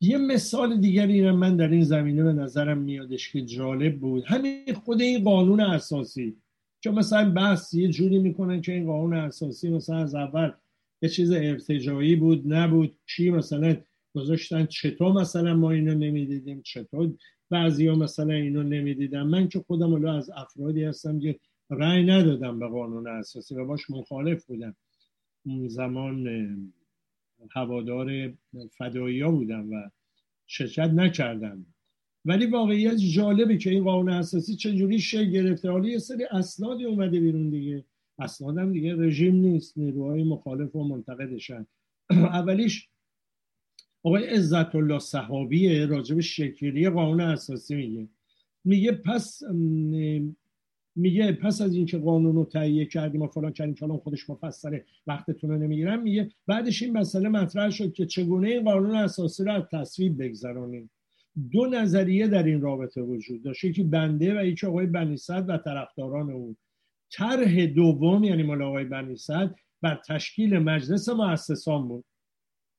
[0.00, 4.24] یه مثال دیگری رو من در این زمینه به نظرم میادش که جالب بود.
[4.26, 6.36] همین خود این قانون اساسی.
[6.80, 10.52] چون مثلا بحث یه جوری می‌کنن که این قانون اساسی مثلا از اول
[11.02, 13.76] یه چیز ارتجایی بود نبود چی مثلا
[14.20, 14.66] گذاشتن.
[14.66, 17.12] چطور مثلا ما اینو نمی‌دیدیم؟ چطور
[17.50, 22.58] بعضی ها مثلا اینو نمی‌دیدم من که خودم الان از افرادی هستم که رأی ندادم
[22.58, 24.76] به قانون اساسی و باش مخالف بودم.
[25.46, 26.28] اون زمان
[27.50, 28.32] هوادار
[28.78, 29.90] فدایی ها بودم و
[30.46, 31.66] شرکت نکردم.
[32.24, 35.70] ولی واقعیت جالبه که این قانون اساسی چجوری شکل گرفته.
[35.70, 37.84] حالا یه سری اسنادی اومده بیرون دیگه.
[38.18, 41.66] اسنادم دیگه رژیم نیست نیروهای مخالف و منتقدشن.
[42.10, 42.88] اولیش
[44.02, 48.08] آقای عزت الله صحابی راجب شکلی قانون اساسی میگه.
[48.64, 49.42] میگه پس
[50.96, 55.50] میگه پس از اینکه قانون رو تهیه کردیم و فلان کردیم که خودش مفصل وقتتون
[55.50, 56.02] رو نمی‌گیرم.
[56.02, 60.90] میگه بعدش این مسئله مطرح شد که چگونه این قانون اساسی رو از تصویب بگذرانیم.
[61.52, 66.30] دو نظریه در این رابطه وجود داشت یکی بنده و یکی آقای بنیصد و طرفداران
[66.30, 66.56] او
[67.10, 72.04] طرح دوم یعنی مال آقای بنیصد بر تشکیل مجلس مؤسسان بود.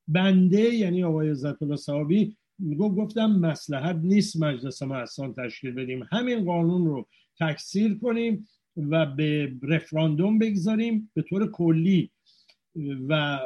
[0.10, 2.38] بنده یعنی آقای عزت الله صحابی
[2.78, 6.08] گفتم مسلحت نیست مجلس محسان تشکیل بدیم.
[6.12, 7.08] همین قانون رو
[7.40, 12.12] تکثیر کنیم و به رفراندوم بگذاریم به طور کلی
[13.10, 13.40] و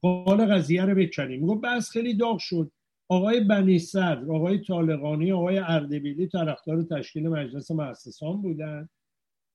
[0.00, 2.70] قال قضیه رو بکنیم میگو بس خیلی داغ شد.
[3.08, 8.88] آقای بنی صدر آقای طالقانی آقای اردبیلی طرفدار تشکیل مجلس مؤسسان بودن.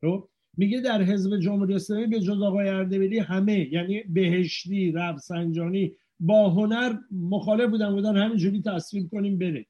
[0.02, 6.49] خب میگه در حزب جمهوری اسلامی به جز آقای اردبیلی همه یعنی بهشتی رفسنجانی با
[6.49, 9.65] هنر مخالف بودن بودن همینجوری تصویب کنیم بره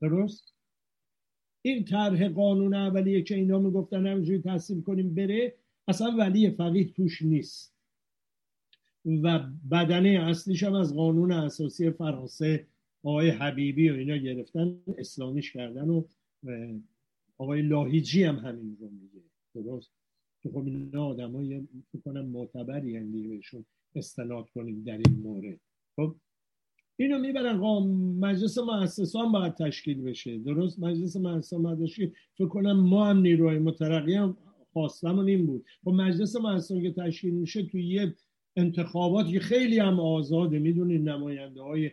[0.00, 0.54] درست؟
[1.62, 5.54] این طرح قانون اولیه که اینا می‌گفتن همینجوری تصویب کنیم بره
[5.88, 7.74] اصلا ولی فقیه توش نیست.
[9.04, 9.38] و
[9.70, 12.66] بدنه اصلیش هم از قانون اساسی فرانسه
[13.02, 16.04] آقای حبیبی و اینا گرفتن اسلامیش کردن و
[17.38, 19.24] آقای لاهیجی هم همین رو میگه.
[19.54, 19.90] درست؟
[20.42, 21.68] که خب اینا آدم های
[22.06, 23.64] معتبری هم بهشون.
[23.96, 25.60] استناد کنیم در این مورد.
[25.96, 26.14] خب
[26.96, 27.56] اینو می‌برن
[28.20, 30.38] مجلس مؤسسان باید تشکیل بشه.
[30.38, 34.36] درست؟ مجلس مؤسسان باید فکر کنم ما هم نیروهای مترقی هم
[34.72, 35.64] خواستمون این بود.
[35.84, 38.14] خب مجلس مؤسسان که تشکیل میشه توی یه
[38.56, 41.90] انتخابات که خیلی هم آزاده می‌دونین نماینده های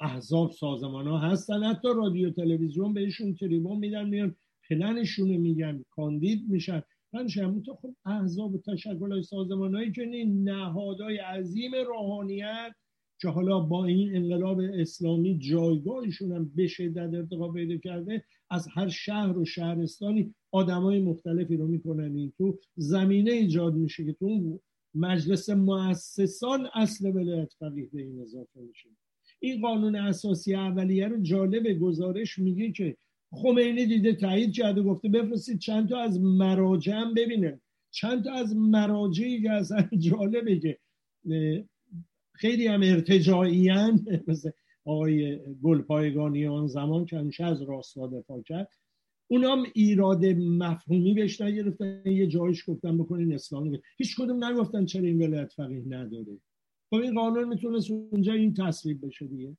[0.00, 1.62] احزاب سازمان ها هستن.
[1.62, 4.36] حتی رادیو تلویزیون بهشون تریبون میدن میان
[4.68, 6.82] پلنشون میگن کاندید میشن.
[7.12, 7.26] من
[7.62, 12.72] تو خب احزاب و تشکل های سازمان هایی که این نهادهای عظیم روحانیت
[13.20, 18.88] که حالا با این انقلاب اسلامی جایگاهشون هم به شدت ارتقا پیدا کرده از هر
[18.88, 22.16] شهر و شهرستانی آدمای مختلفی رو می‌کنن.
[22.16, 24.60] این تو زمینه ایجاد میشه که تو
[24.94, 28.88] مجلس مؤسسان اصل ولایت فقیه به این اضافه میشه.
[29.40, 32.96] این قانون اساسی اولیه رو جالب گزارش میگه که
[33.30, 37.60] خمینی دیده تایید کرده گفته بفرستید چند تا از مراجع ببینه.
[37.90, 40.78] چند تا از مراجعی که اصلا جالبه که
[42.34, 43.70] خیلی هم ارتجاعی
[44.28, 44.50] مثل
[44.84, 48.68] آقای گلپایگانی آن زمان که همیشه از راستا دفاع کرد.
[49.30, 52.02] اونام ایراد مفهومی بهش نگرفتن.
[52.04, 56.38] یه جایش گفتن بکنین اسلامی هیچ کدوم نگفتن چرا این ولایت فقیه نداره.
[56.90, 59.56] خب این قانون می‌تونست اونجا این تصویب بشه دیگه.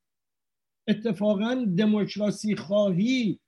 [0.88, 3.40] اتفاقا دموکراسی خواهی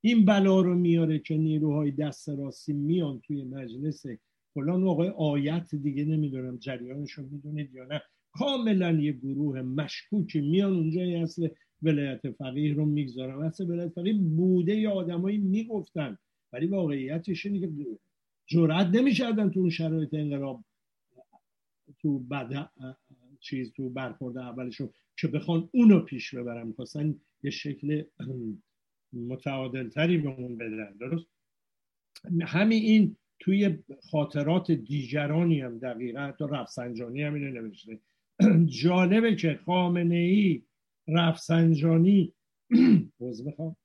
[0.00, 4.06] این بلا رو میاره که نیروهای دست راستی میان توی مجلس
[4.54, 4.84] فلان.
[4.84, 8.02] آقای آیت دیگه نمی‌دونم جریانش رو می‌دونید یا نه.
[8.32, 11.48] کاملا یه گروه مشکوکی میان اونجا اصل
[11.82, 13.42] ولایت فقیه رو می‌گذارن.
[13.42, 16.18] اصل ولایت فقیه بوده یا آدمایی می‌گفتن.
[16.52, 17.70] ولی واقعیتش اینه که
[18.46, 20.64] جرأت نمی‌شدن تو اون شرایط انقلاب
[21.98, 22.70] تو بعد
[23.40, 26.66] چیز تو برخورد اولشون که بخوان اونو پیش ببرن.
[26.66, 28.02] می‌خواستن یه شکل
[29.16, 31.26] متعادل تری به اون بدن درست؟
[32.42, 33.78] همین این توی
[34.10, 38.00] خاطرات دیگرانی هم دقیقا حتی رفسنجانی هم اینو نوشته.
[38.82, 40.62] جالبه که خامنه ای
[41.08, 42.32] رفسنجانی
[43.46, 43.76] بخوام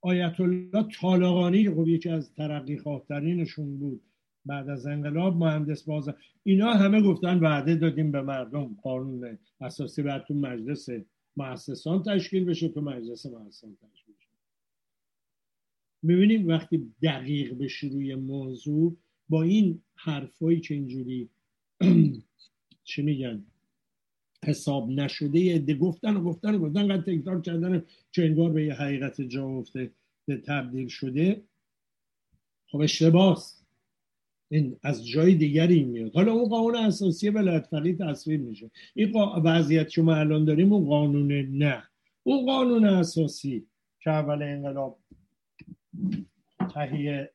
[0.00, 4.02] آیت الله طالقانی خب یکی از ترقی خواهترینشون بود
[4.44, 6.10] بعد از انقلاب مهندس باز
[6.42, 10.88] اینا همه گفتن وعده دادیم به مردم قانون اساسی بعد تو مجلس
[11.36, 14.28] مؤسسان تشکیل بشه تو مجلس مؤسسان تشکیل بشه.
[16.02, 18.96] می‌بینیم وقتی دقیق بشه روی موضوع
[19.28, 21.28] با این حرفایی که اینجوری
[22.84, 23.44] چی میگن
[24.44, 28.74] حساب نشده عده گفتن و گفتن و گفتن قد تکرار کردن که انگار به یه
[28.74, 29.90] حقیقت جا افته
[30.46, 31.42] تبدیل شده.
[32.66, 33.61] خب اشتباس
[34.52, 36.14] این از جای دیگری میاد.
[36.14, 38.70] حالا اون قانون اساسی ولایت فقیه تصویر میشه.
[38.94, 39.12] این
[39.44, 41.82] وضعیت که ما الان داریم اون قانون نه.
[42.22, 43.66] اون قانون اساسی
[44.00, 44.98] که اول انقلاب
[46.74, 47.30] تهیه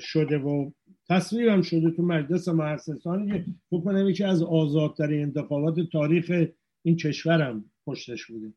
[0.00, 0.70] شده و
[1.08, 6.48] تصویر هم شده تو مجلس مؤسسانی که بکنم یکی از آزادترین انتخابات تاریخ
[6.82, 8.52] این کشورم پشتش بوده.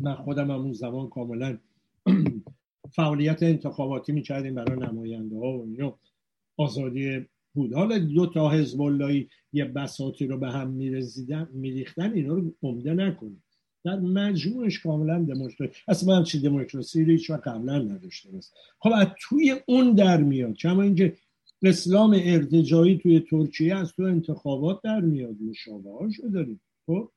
[0.00, 1.58] من خودم هم اون زمان کاملا
[2.92, 5.92] فعالیت انتخاباتی می‌کردیم برای نماینده ها و اینو
[6.56, 7.74] آزادی بود.
[7.74, 8.80] حالا دو تا حزب
[9.52, 13.42] یه بساطی رو به هم میرزیدن میریختن اینا رو عمده نکنیم
[13.84, 19.06] در مجموعش کاملا دموکراسی اصلا من چی دموکراسی رو هیچ قبلا نداشته است خب از
[19.20, 20.54] توی اون در میاد.
[20.54, 21.16] کما اینکه
[21.62, 25.36] اسلام ارتجایی توی ترکیه از تو انتخابات در میاد.
[25.40, 26.60] مشابه شو داریم.
[26.86, 27.10] خب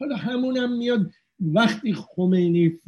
[0.00, 1.10] حالا همونم میاد.
[1.40, 2.80] وقتی خمینی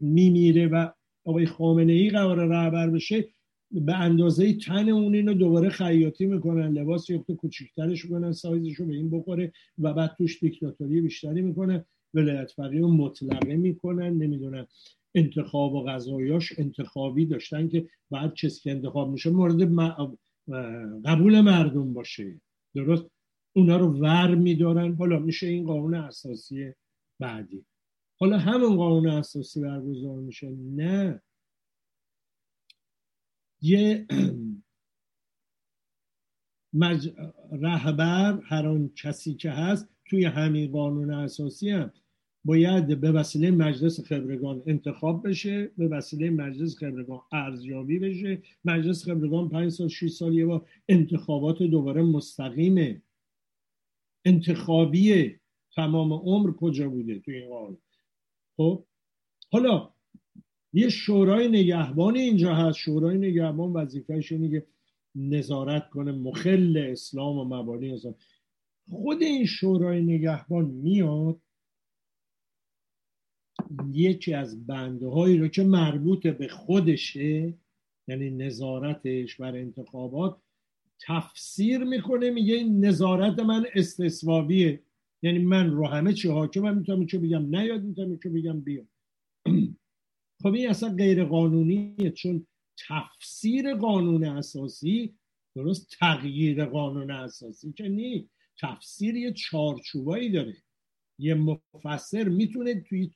[0.00, 0.88] میمیره و
[1.24, 3.28] آقای خامنه ای قرار رهبر بشه
[3.70, 8.94] به اندازه تن اون اینو دوباره خیاطی می‌کنن لباس یخت کوچیکترش می‌کنن سایزش رو به
[8.94, 11.84] این بخوره و بعد توش دیکتاتوری بیشتری می‌کنه.
[12.14, 14.66] ولایت فقیه مطلقه می‌کنن نمی‌دونن
[15.14, 19.30] انتخاب و غذایاش انتخابی داشتن که بعد کسی که انتخاب میشه.
[19.30, 19.60] مورد
[21.04, 22.40] قبول مردم باشه.
[22.74, 23.06] درست؟
[23.52, 24.94] اونا رو ور میدارن.
[24.94, 26.72] حالا میشه این قانون اساسی
[27.20, 27.64] بعدی.
[28.20, 30.50] حالا همون قانون اساسی برگزار میشه.
[30.50, 31.22] نه.
[33.62, 34.06] یه
[36.72, 37.12] مج...
[37.52, 41.92] رهبر هر آن کسی که هست توی همین قانون اساسی هم
[42.44, 48.42] باید به وسیله مجلس خبرگان انتخاب بشه به وسیله مجلس خبرگان ارزیابی بشه.
[48.64, 53.02] مجلس خبرگان پنج سال 6 سال یه بار انتخابات دوباره مستقیمه.
[54.24, 55.36] انتخابی
[55.76, 57.78] تمام عمر کجا بوده توی این قانون؟
[58.60, 58.84] خب
[59.52, 59.90] حالا
[60.72, 62.78] یه شورای نگهبان اینجا هست.
[62.78, 64.66] شورای نگهبان وظیفهش اینه که
[65.14, 68.14] نظارت کنه مخل اسلام و مبانی اسلام.
[68.90, 71.40] خود این شورای نگهبان میاد
[73.92, 77.54] یکی از بنده هایی رو که مربوط به خودشه
[78.08, 80.36] یعنی نظارتش بر انتخابات
[81.06, 84.82] تفسیر می‌کنه میگه این نظارت من استثوابیه.
[85.22, 88.86] یعنی من رو همه چی حاکمم می‌تونم چه بگم نیاد می‌تونم چه بگم بیا
[90.42, 92.46] خب این اصلا غیر قانونیه چون
[92.88, 95.14] تفسیر قانون اساسی
[95.56, 98.30] درست تغییر قانون اساسی که نیست.
[98.60, 100.56] تفسیر یه چارچوبایی داره.
[101.18, 103.10] یه مفسر می‌تونه توی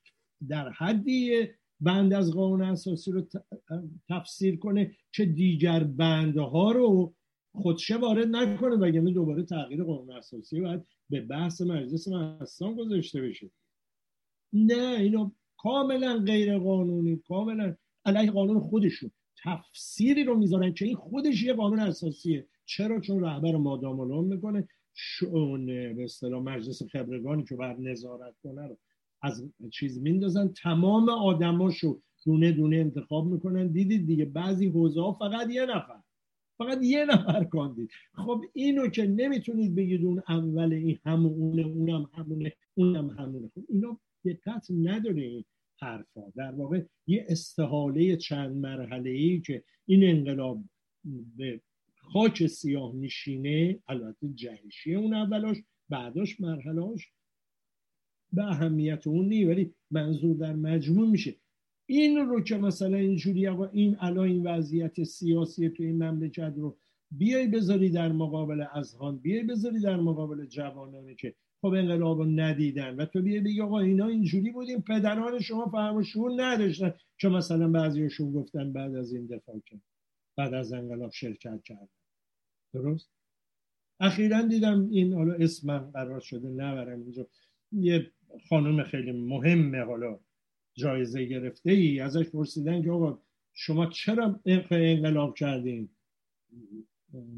[0.49, 1.49] در حدی
[1.81, 3.27] بند از قانون اساسی رو
[4.09, 7.14] تفسیر کنه که دیگر بندها رو
[7.55, 13.51] خودشه وارد نکنه وگرنه دوباره تغییر قانون اساسی باید به بحث مجلس مستان گذاشته بشه.
[14.53, 19.11] نه اینا کاملا غیر قانونی کاملا علیه قانون خودشون.
[19.45, 22.47] تفسیری رو می‌ذارن که این خودش یه قانون اساسیه.
[22.64, 24.69] چرا؟ چون رهبر مادام می‌کنه.
[24.95, 28.79] شون به اصطلاح مجلس خبرگانی که بر نظارت کنه رو
[29.23, 30.49] از چیز میندازن.
[30.49, 33.67] تمام آدماشو دونه دونه انتخاب می‌کنن.
[33.67, 36.01] دیدید دیگه بعضی حوزه ها فقط یه نفر.
[36.59, 37.90] فقط یه نفر کاندید.
[38.14, 43.49] خب اینو که نمی‌تونید بگید اون اول این همونه اونم همونه اونم همونه.
[43.55, 45.45] خب اینا دقت نداره این
[45.81, 46.33] حرفا.
[46.37, 50.64] در واقع یه استحاله چند مرحله ای که این انقلاب
[51.37, 51.61] به
[51.97, 55.57] خاک سیاه نشینه البته جهشی اون اولاش
[55.88, 57.12] بعداش مرحلهاش
[58.33, 61.35] به اهمیت اون نی ولی منظور در مجموع میشه.
[61.87, 66.77] این رو که مثلا اینجوری آقا این الان این وضعیت سیاسی تو این مملکت رو
[67.11, 72.97] بیای بذاری در مقابل اذهان بیای بذاری در مقابل جوانانی که خب انقلاب رو ندیدن.
[72.97, 77.68] و تو بیای بگی آقا اینا اینجوری بودیم پدران شما فهم شعور نداشتن که مثلا
[77.68, 79.81] بعضیشون گفتن بعد از این دفاع کرد
[80.37, 81.88] بعد از انقلاب شرکت کردن.
[82.75, 83.11] درست؟
[84.01, 87.27] اخیرا دیدم این حالا اسمم قرار شده نبرم اینجا.
[87.73, 88.11] یه
[88.49, 90.20] خانم خیلی مهمه حالا
[90.75, 93.19] جایزه گرفته ای ازش پرسیدن که آقا
[93.53, 95.89] شما چرا انقلاب کردین؟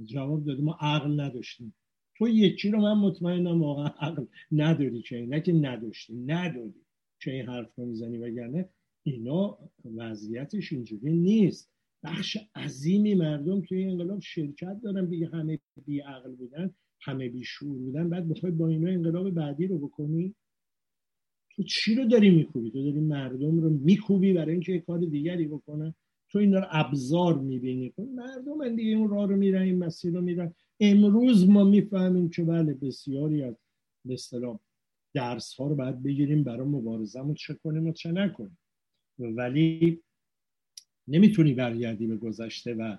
[0.05, 1.75] جواب داده ما عقل نداشتیم.
[2.19, 6.75] تو یکی رو من مطمئنم واقعا عقل نداری که نه که نداشتی نداری
[7.21, 8.69] که این حرف رو می‌زنی وگرنه.
[9.03, 9.59] اینا
[9.97, 11.71] وضعیتش اینجوری نیست.
[12.05, 17.79] بخش عظیمی مردم توی انقلاب شرکت دارن دیگه همه بی عقل بودن همه بی شعور
[17.79, 20.35] بودن بعد بخوای با اینا انقلاب بعدی رو بکنی؟
[21.57, 25.95] تو چی رو داری میکوبی؟ تو داری مردم رو میکوبی برای اینکه کار دیگری بکنن.
[26.31, 27.93] تو این رو ابزار می‌بینی.
[27.97, 30.55] خب مردم دیگه اون راه رو میرن این مسیر رو میرن.
[30.81, 33.55] امروز ما می‌فهمیم که بله بسیاری از
[34.05, 34.17] به
[35.15, 38.59] درس ها رو باید بگیریم برای مبارزمون چه کنیم و چه نکنیم.
[39.19, 40.03] ولی
[41.09, 42.97] نمی‌تونی برگردی به گذشته و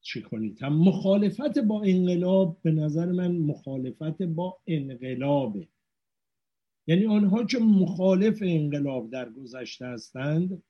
[0.00, 0.24] چی
[0.60, 5.68] هم مخالفت با انقلاب به نظر من مخالفت با انقلابه.
[6.88, 10.62] یعنی آنها که مخالف انقلاب در گذشته هستند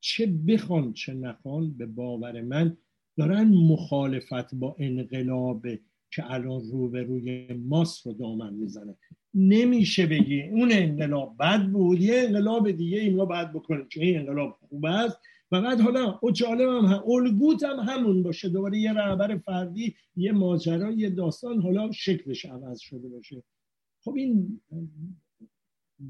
[0.00, 2.76] چه بخوان چه نخوان به باور من
[3.16, 5.66] دارن مخالفت با انقلاب
[6.10, 8.94] که الان رو به روی ماست رو دامن می‌زنه.
[9.34, 14.18] نمیشه بگی اون انقلاب بد بود یه انقلاب دیگه این ما باید بکنیم چون این
[14.18, 15.18] انقلاب خوب است.
[15.52, 18.48] و بعد حالا جالب هم, الگوت هم همون باشه.
[18.48, 23.42] دوباره یه رهبر فردی یه ماجرا یه داستان حالا شکلش عوض شده باشه.
[24.04, 24.60] خب این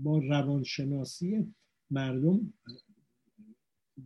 [0.02, 1.54] با روانشناسی
[1.90, 2.52] مردم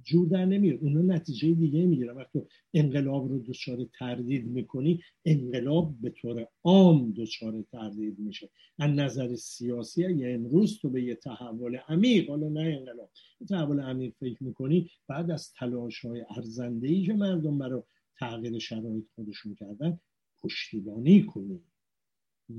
[0.03, 0.79] جور در نمیاد.
[0.83, 2.17] اونا نتیجه دیگه می‌گیرن.
[2.17, 2.43] وقتی
[2.75, 8.51] انقلاب رو دچار تردید می‌کنی انقلاب به طور عام دچار تردید میشه.
[8.79, 13.11] از نظر سیاسی اگه امروز تو به یه تحول عمیق حالا نه انقلاب
[13.41, 17.83] یه تحول عمیق فکر می‌کنی بعد از تلاش های ارزنده ای که مردم برای
[18.19, 20.01] تغییر شرایط خودشون کردن
[20.43, 21.61] پشتیبانی کنی.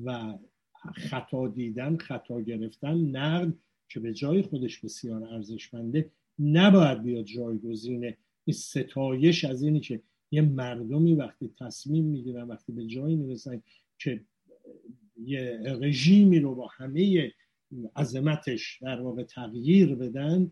[0.04, 0.38] و
[0.96, 3.54] خطا دیدن خطا گرفتن نقد
[3.90, 8.04] که به جای خودش بسیار ارزشمنده نباید بیاد جایگزین.
[8.46, 10.02] این ستایش از اینی که
[10.32, 13.62] یه مردمی وقتی تصمیم می‌گیرن وقتی به جایی می‌رسن
[14.00, 14.26] که
[15.18, 17.32] یه رژیمی رو با همه
[17.96, 20.52] عظمتش در واقع تغییر بدن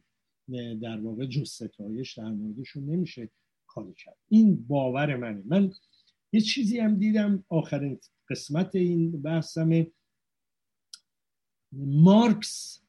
[0.82, 3.30] در واقع جز ستایش در موردشون نمیشه
[3.68, 4.18] کاری کرد.
[4.30, 5.44] این باور منه.
[5.46, 5.72] من
[6.32, 7.44] یه چیزی هم دیدم.
[7.50, 8.00] آخرین
[8.30, 9.88] قسمت این بحثم
[11.76, 12.80] مارکس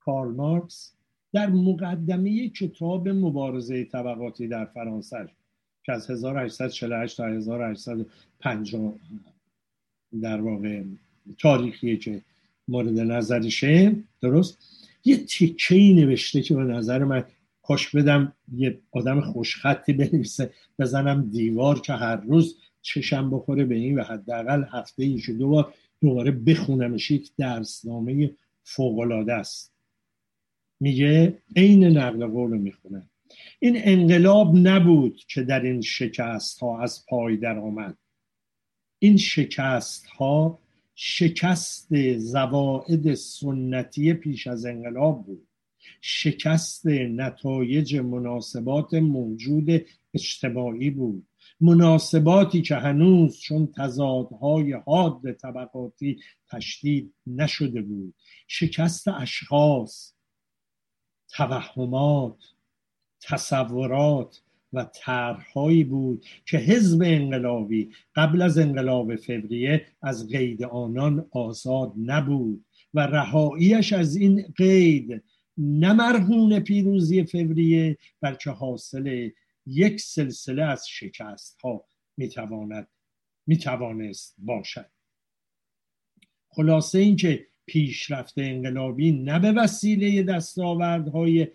[0.00, 0.92] کارل مارکس
[1.32, 5.28] در مقدمه کتاب مبارزه طبقاتی در فرانسه
[5.84, 8.94] که از 1848 تا 1850
[10.22, 10.82] در واقع
[11.38, 12.22] تاریخیه که
[12.68, 14.58] مورد نظرشه درست؟
[15.04, 17.24] یه تیکه ای نوشته که به نظر من
[17.62, 23.98] کاش بدم یه آدم خوشخطی بنویسه بزنم دیوار که هر روز چشم بخوره به این
[23.98, 28.30] و حداقل هفته ایش دو بار دوباره بخونمش یک درسنامه
[28.62, 29.72] فوقالعاده است.
[30.80, 33.10] میگه عین نقل قول می‌خونه.
[33.60, 37.98] این انقلاب نبود که در این شکست ها از پای در آمد
[38.98, 40.58] این شکست ها
[40.94, 45.48] شکست زواعد سنتی پیش از انقلاب بود.
[46.00, 51.26] شکست نتایج مناسبات موجود اجتماعی بود.
[51.62, 58.14] مناسباتی که هنوز چون تضادهای حاد طبقاتی تشدید نشده بود.
[58.46, 60.12] شکست اشخاص
[61.28, 62.44] توهمات
[63.22, 64.42] تصورات
[64.72, 72.64] و طرحهایی بود که حزب انقلابی قبل از انقلاب فوریه از قید آنان آزاد نبود
[72.94, 75.22] و رهاییش از این قید
[75.58, 79.30] نه مرهون پیروزی فوریه بلکه حاصل
[79.66, 81.84] یک سلسله از شکست ها
[82.16, 82.88] می‌تواند
[83.46, 84.90] می‌توانست باشد.
[86.48, 91.48] خلاصه اینکه پیشرفت انقلابی نه به وسیله دستاوردهای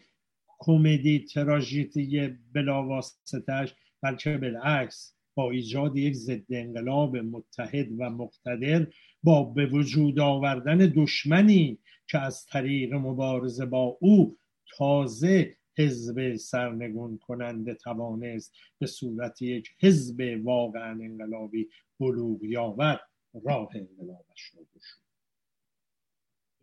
[0.59, 8.87] کمدی تراژدی بلاواسطش بلکه بالعکس با ایجاد یک ضد انقلاب متحد و مقتدر
[9.23, 14.37] با به وجود آوردن دشمنی که از طریق مبارزه با او
[14.77, 21.69] تازه حزب سرنگون کننده توانست به صورت یک حزب واقعا انقلابی
[21.99, 22.99] بلوغ یابد
[23.43, 25.01] راه انقلابش رو شد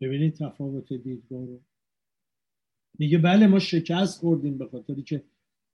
[0.01, 1.61] ببینید تفاوت دیدگاه رو.
[2.99, 5.23] میگه بله ما شکست خوردیم به خاطری که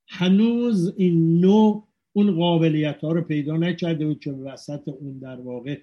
[0.07, 5.81] هنوز این نوع اون قابلیت ها رو پیدا نکرده بود که وسط اون در واقع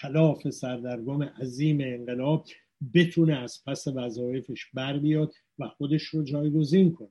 [0.00, 2.46] کلاف سردرگم عظیم انقلاب
[2.94, 7.10] بتونه از پس وظایفش بر بیاد و خودش رو جایگزین کنه.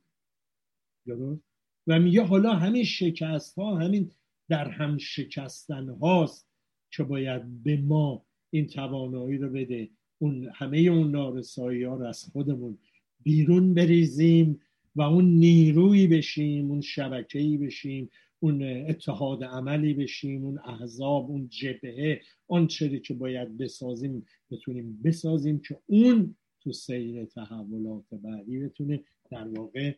[1.88, 4.12] و میگه حالا همین شکست ها همین
[4.50, 6.48] در هم شکستن هاست
[6.92, 9.90] که باید به ما این توانایی رو بده.
[10.18, 12.78] اون همه اون نارسایی ها رو از خودمون
[13.24, 14.62] بیرون بریزیم
[14.96, 18.10] و اون نیرویی بشیم اون شبکه‌ای بشیم
[18.44, 25.60] اون اتحاد عملی بشیم اون احزاب اون جبهه آن چری که باید بسازیم بتونیم بسازیم
[25.60, 29.96] که اون تو سیر تحولات بعدی بتونه در واقع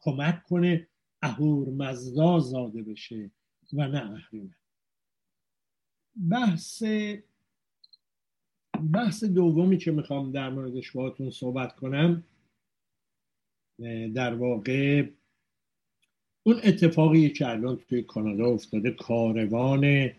[0.00, 0.88] کمک کنه
[1.22, 3.30] اهور مزدا زاده بشه
[3.72, 4.54] و نه اهریمن.
[6.30, 6.82] بحث
[8.92, 12.24] بحث دومی که می‌خوام در موردش باهاتون صحبت کنم
[14.14, 15.10] در واقع
[16.46, 20.10] اون اتفاقی که الان توی کانادا افتاده کاروان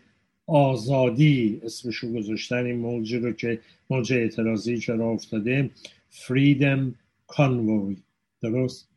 [0.46, 3.60] آزادی اسمشو گذاشتن این موجه رو که
[3.90, 5.70] موج اعتراضی که را افتاده؟
[6.10, 6.94] فریدم
[7.26, 7.96] کانوی
[8.42, 8.88] درست؟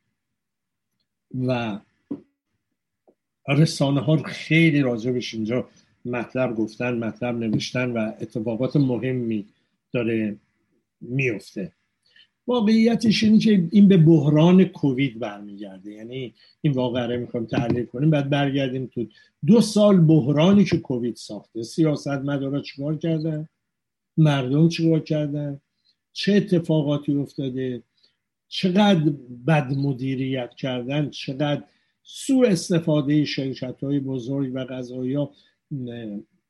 [1.48, 1.80] و
[3.48, 5.70] رسانه ها خیلی راجبش اینجا
[6.06, 9.46] مطلب گفتن مطلب نوشتن و اتفاقات مهمی
[9.92, 10.36] داره
[11.02, 11.72] میفته
[12.50, 15.92] واقعیتش اینه که این به بحران کووید برمیگرده.
[15.92, 19.08] یعنی این واقعه رو می‌خوایم تحلیل کنیم بعد برگردیم تو
[19.46, 21.64] دو سال بحرانی که کووید ساخته.
[21.64, 23.48] سیاست مدارا چیکار کردن؟
[24.18, 25.62] مردم چیکار کردن؟
[26.14, 27.84] چه اتفاقاتی افتاده؟
[28.48, 29.14] چقدر
[29.48, 31.64] بد مدیریت کردن؟ چقدر
[32.04, 35.32] سوء استفاده شرکت های بزرگ و غذایی ها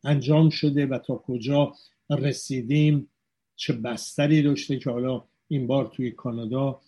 [0.04, 1.74] انجام شده و تا کجا
[2.10, 3.10] رسیدیم؟
[3.56, 6.82] چه بستری داشته که حالا این بار توی کانادا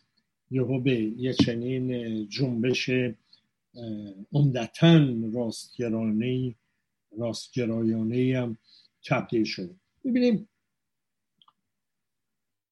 [0.52, 2.90] یهو به یه چنین جنبش
[4.34, 6.56] عمدتا راستگرانه
[7.18, 8.58] راستگرایانه هم
[9.06, 9.76] تبدیل شده.
[10.06, 10.50] ببینیم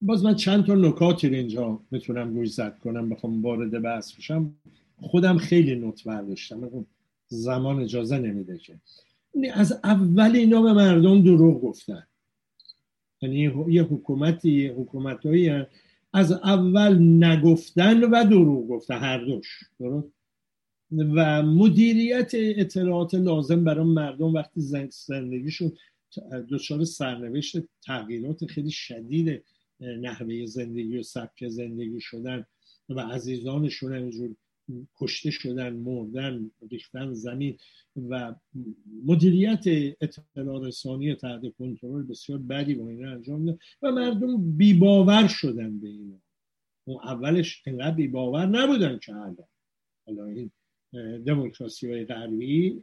[0.02, 4.54] باز من چند تا نکاتی رو اینجا می‌تونم گوش زد کنم بخوام وارد بحث بشم.
[5.00, 6.86] خودم خیلی نوت برداشتم.
[7.26, 8.80] زمان اجازه نمیده که.
[9.52, 12.06] از اول اینا به مردم دروغ گفتن.
[13.22, 15.26] یعنی یه حکومتی حکومت
[16.12, 19.60] از اول نگفتن و دروغ گفتن هر دوش.
[19.80, 20.08] درست؟
[20.92, 24.60] و مدیریت اطلاعات لازم برای مردم وقتی
[24.90, 25.72] زندگیشون
[26.50, 27.56] دچار سرنوشت
[27.86, 29.42] تغییرات خیلی شدید
[29.80, 32.46] نحوه زندگی و سبک زندگی شدن
[32.88, 34.36] و عزیزانشون اینجور
[34.96, 37.58] کشته شدن مردن ریختن زمین
[37.96, 38.34] و
[39.04, 39.64] مدیریت
[40.00, 45.88] اطلاع رسانی تحت کنترل بسیار بدی با این انجام داد و مردم بیباور شدن به
[45.88, 46.20] اینا.
[46.84, 49.36] اون اولش انقدر بیباور نبودن که الان
[50.06, 50.50] حالا این
[51.26, 52.82] دموکراسی های غربی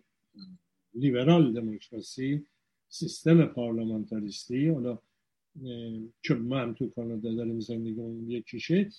[0.93, 2.45] لیبرال دموکراسی
[2.89, 4.99] سیستم پارلمانتاریستی حالا
[6.21, 8.89] چون ما تو کانادا داریم زندگی یکیشه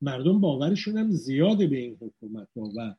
[0.00, 2.94] مردم باورشون هم زیاده به این حکومت و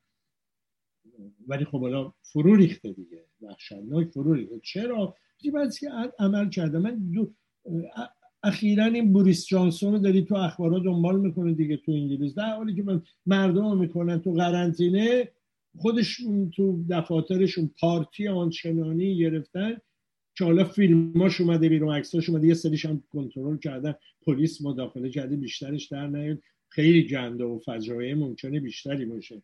[1.47, 3.25] ولی خب حالا فرو ریخته دیگه.
[3.41, 4.59] وحشتناک فرو ریخته.
[4.59, 5.15] چرا؟
[5.53, 5.89] بعضی که
[6.19, 6.79] عمل کرده.
[6.79, 7.33] من دو
[8.43, 12.35] اخیرا این بوریس جانسون رو داری تو اخبارات دنبال می‌کنه دیگه تو انگلیس.
[12.35, 15.31] در حالی که من مردم می‌کنن تو قرنطینه
[15.77, 19.77] خودشون تو دفاترشون پارتی آنچنانی گرفتن
[20.37, 23.95] که حالا فیلماش اومده بیرون عکساش اومده یه سریش هم کنترل کردن.
[24.21, 26.39] پلیس مداخله کرده بیشترش در نیاد.
[26.69, 29.41] خیلی گنده و فجایع ممکنه بیشتری باشه.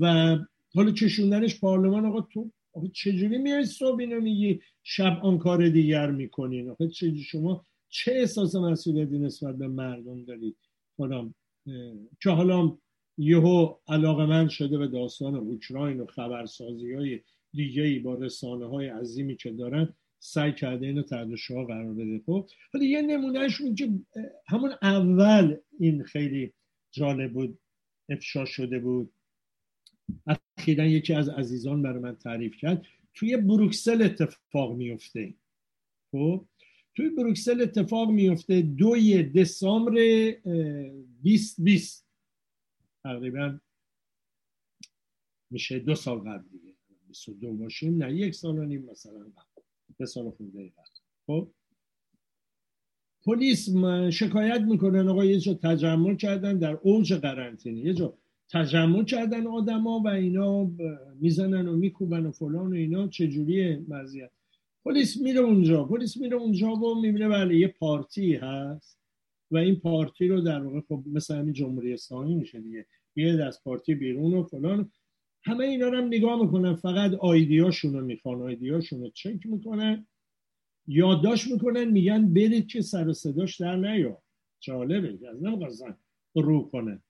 [0.00, 0.36] و
[0.74, 6.10] حالا چشوندنش پارلمان آقا تو آقا چجوری میای صبح اینو میگی؟ شب آن کار دیگر
[6.10, 6.70] می‌کنین.
[6.70, 6.88] آقا
[7.30, 10.56] شما چه احساس مسئولیتی نسبت به مردم دارید
[10.96, 11.34] خودم
[12.22, 12.78] که حالا
[13.18, 17.20] یهو علاقه من شده به داستان اوکراین و خبرسازی های
[17.52, 19.94] دیگه ای با رسانه های عظیمی که دارن
[20.26, 23.90] سعی کرده اینو تحت قرار بده خب؟ حالا یه نمونهش که
[24.46, 26.52] همون اول این خیلی
[26.90, 27.58] جالب بود
[28.08, 29.12] افشا شده بود.
[30.58, 35.34] اخیرا یکی از عزیزان برای من تعریف کرد توی بروکسل اتفاق میفته
[36.10, 36.46] خب؟
[36.96, 39.92] توی بروکسل اتفاق میفته دوی دسامبر
[41.22, 42.06] 2020
[43.04, 43.60] تقریبا
[45.50, 46.74] میشه دو سال قبل دیگه.
[47.08, 49.55] 22 باشیم نه یک سال و نیم مثلا قبل.
[49.98, 50.72] به سال خورده
[51.26, 51.48] خب؟
[53.24, 53.68] پلیس
[54.10, 57.78] شکایت می‌کنن آقا یه جا تجمع کردن در اوج قرنطینه.
[57.78, 58.14] یه جا
[58.52, 60.70] تجمع کردن آدما و اینا
[61.20, 63.08] می‌زنن و میکوبن و فلان و اینا.
[63.08, 64.30] چجوریه وضعیت
[64.84, 65.84] پلیس میره اونجا.
[65.84, 68.98] پلیس میره اونجا و می‌بینه بله یه پارتی هست
[69.50, 72.86] و این پارتی رو در واقع خب مثل همین جمهوری اسلامی میشه دیگه.
[73.16, 74.90] یه از پارتی بیرون و فلان.
[75.46, 80.06] همه اینا رو هم نگاه می‌کنن فقط آیدیاشون رو می‌خوان آیدیاشون رو چک می‌کنن
[80.86, 84.22] یادداشت می‌کنن میگن برید که سر و صداش در نیا
[84.60, 85.96] جالبه از نمی‌خواستن
[86.34, 87.02] رو کنه.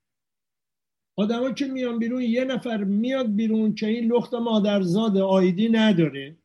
[1.16, 6.36] آدما که میان بیرون یه نفر میاد بیرون که این لخت مادرزاد آیدی نداره.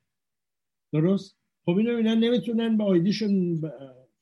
[0.94, 3.62] درست؟ خب اینو اینا نمی‌تونن به آیدیشون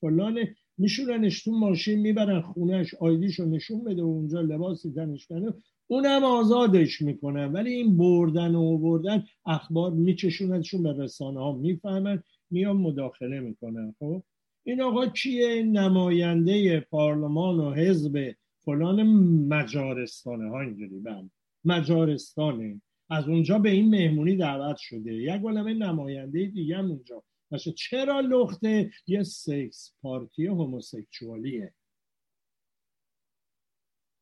[0.01, 0.47] فلان
[0.77, 5.53] میشوننش تو ماشین می‌برن خونهش آیدیشو نشون بده و اونجا لباسی تنش کنه
[5.91, 12.77] اونم آزادش می‌کنن ولی این بردن و بردن اخبار میچشونشون به رسانه ها می‌فهمن میان
[12.77, 13.95] مداخله می‌کنن.
[13.99, 14.23] خب؟
[14.63, 18.35] این آقا کیه؟ نماینده پارلمان و حزب
[18.65, 19.03] فلان
[19.47, 20.49] مجارستانه.
[20.49, 21.31] ها اینجوری بند
[21.65, 22.81] مجارستانه.
[23.09, 25.13] از اونجا به این مهمونی دعوت شده.
[25.13, 27.23] یک عالمه نماینده دیگه هم اونجا.
[27.51, 31.73] باشه چرا لخته؟ یه سکس پارتی هموسکسوالیه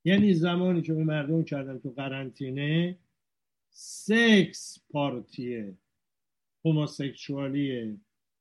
[0.08, 2.98] یعنی زمانی که به مردم کردن تو قرنطینه
[3.70, 5.78] سکس پارتیه
[6.66, 7.98] هموسکسوالیه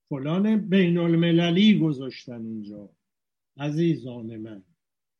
[0.09, 2.91] فلان بین المللی گذاشتن اینجا.
[3.57, 4.63] عزیزان من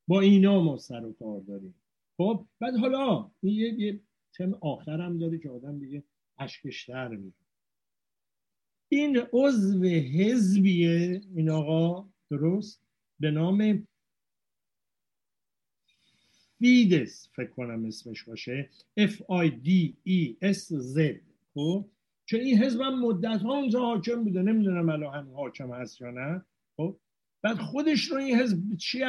[0.07, 1.75] با اینا ما سر و کار داریم.
[2.17, 3.99] خب بعد حالا یه, یه
[4.33, 6.03] تم آخرم داره که آدم دیگه
[6.37, 7.33] اشکش در میره
[8.89, 12.81] این عضو حزبیه این آقا درست؟
[13.19, 13.87] به نام
[16.59, 18.69] فیدس فکر کنم اسمش باشه.
[18.99, 19.69] F I D
[20.07, 20.61] E S
[20.95, 21.15] Z.
[21.53, 21.89] خب؟
[22.25, 24.41] چون این حزب هم مدت ها اونجا حاکم بوده.
[24.41, 26.45] نمی‌دونم الان هم حاکم هست یا نه.
[26.77, 26.99] خب؟
[27.41, 28.99] بعد خودش رو این حزب چی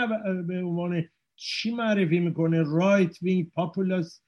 [0.46, 1.04] به عنوان
[1.36, 4.24] چی معرفی می‌کنه؟ رایت وینگ پاپولیست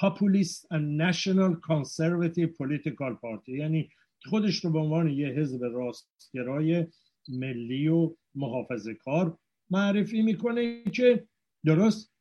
[0.00, 3.48] پاپولیست and national conservative political party.
[3.48, 3.88] یعنی
[4.24, 6.86] خودش رو به عنوان یه حزب راستگرای
[7.28, 9.38] ملی و محافظه کار
[9.70, 11.28] معرفی می‌کنه که
[11.64, 12.15] درست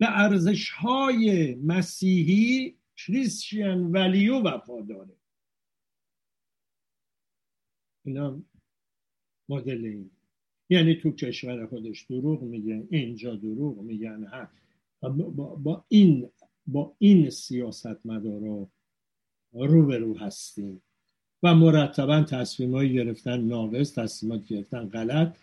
[0.00, 5.16] به ارزش های مسیحی کریسچین ولیو وفاداره
[8.04, 8.42] اینا
[9.48, 10.10] مدل این.
[10.70, 14.48] یعنی تو کشور خودش دروغ میگن اینجا دروغ میگن.
[15.02, 16.30] با, با این
[16.66, 18.68] با این سیاست مدارا
[19.52, 20.82] روبرو هستیم.
[21.42, 25.36] و مرتبا تصمیم گرفتن ناقص تصمیمات گرفتن غلط.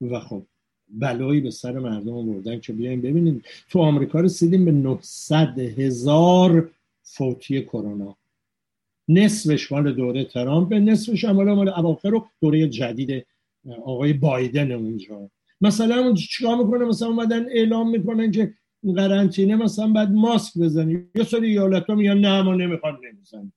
[0.00, 0.46] و خب
[0.92, 3.42] بلایی به سر مردم آوردن که بیایم ببینیم.
[3.68, 6.70] تو آمریکا رسیدیم به 900 هزار
[7.02, 8.16] فوتی کرونا.
[9.08, 13.26] نصفش مال دوره ترامپ نصفش هم مال اواخر دوره جدید
[13.84, 15.30] آقای بایدن اونجا.
[15.60, 18.54] مثلا چیکار می‌کنه؟ مثلا اومدن اعلام می‌کنن که
[18.96, 23.52] قرنطینه مثلا بعد ماسک بزنی یه سری ایالت ها میگن نه ما نمی‌خواد نمی‌زنیم.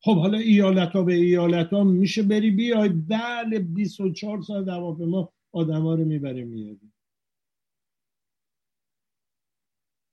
[0.00, 5.82] خب حالا ایالت ها به ایالت ها میشه بری بیای؟ بله 24 ساعت هواپیما آدم
[5.82, 6.92] ها رو می‌بره میاری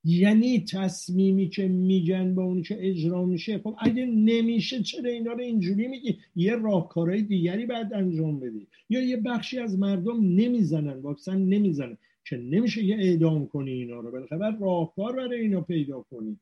[0.04, 5.40] یعنی تصمیمی که میگن با اونی که اجرا میشه خب اگه نمیشه چرا اینا رو
[5.40, 8.68] اینجوری میگی؟ یه راهکارهای دیگری بعد انجام بدی.
[8.90, 14.12] یا یه بخشی از مردم نمی‌زنن واکسن نمی‌زنن که نمیشه یه اعدام کنی اینا رو.
[14.12, 16.40] بالاخره راهکار برای اینا پیدا کنی.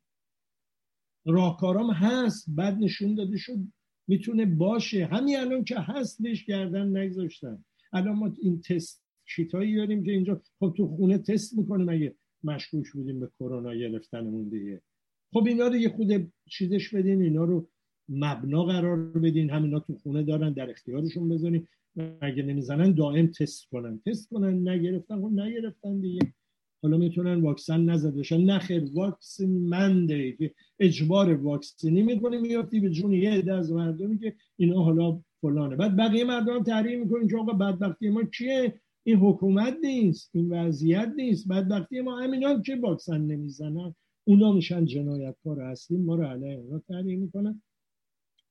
[1.25, 3.59] راهکارام هست بعد نشون داده شد
[4.07, 5.05] می‌تونه باشه.
[5.05, 7.65] همین الان که هست بهش گردن نگذاشتن.
[7.93, 12.91] الان ما این تست شیتایی داریم که اینجا خب تو خونه تست می‌کنیم اگه مشکوک
[12.91, 14.81] بودیم به کرونا گرفتنمون دیگه؟
[15.33, 17.69] خب اینا رو یه خود چیزش بدین اینا رو
[18.09, 19.49] مبنا قرار بدین.
[19.49, 21.67] همینا تو خونه دارن در اختیارشون بذارین.
[22.21, 26.33] اگه نمی‌زنن دائم تست کنن؟ تست کنن نگرفتن خب نگرفتن دیگه.
[26.81, 28.41] حالا می‌تونن واکسن نزده باشن.
[28.41, 30.31] نخیر واکسن منده.
[30.31, 35.75] که اجبار واکسنی می‌کنه میافتی به جون یه عده از مردمی که اینا حالا فلانه.
[35.75, 41.13] بعد بقیه مردم تحریم می‌کنن که آقا بدبختی ما کیه این حکومت نیست این وضعیت
[41.17, 41.47] نیست.
[41.47, 43.95] بدبختی ما همینا که واکسن نمی‌زنن.
[44.27, 47.61] اونا میشن جنایتکار اصلی ما رو علیه اونا تحریم می‌کنن.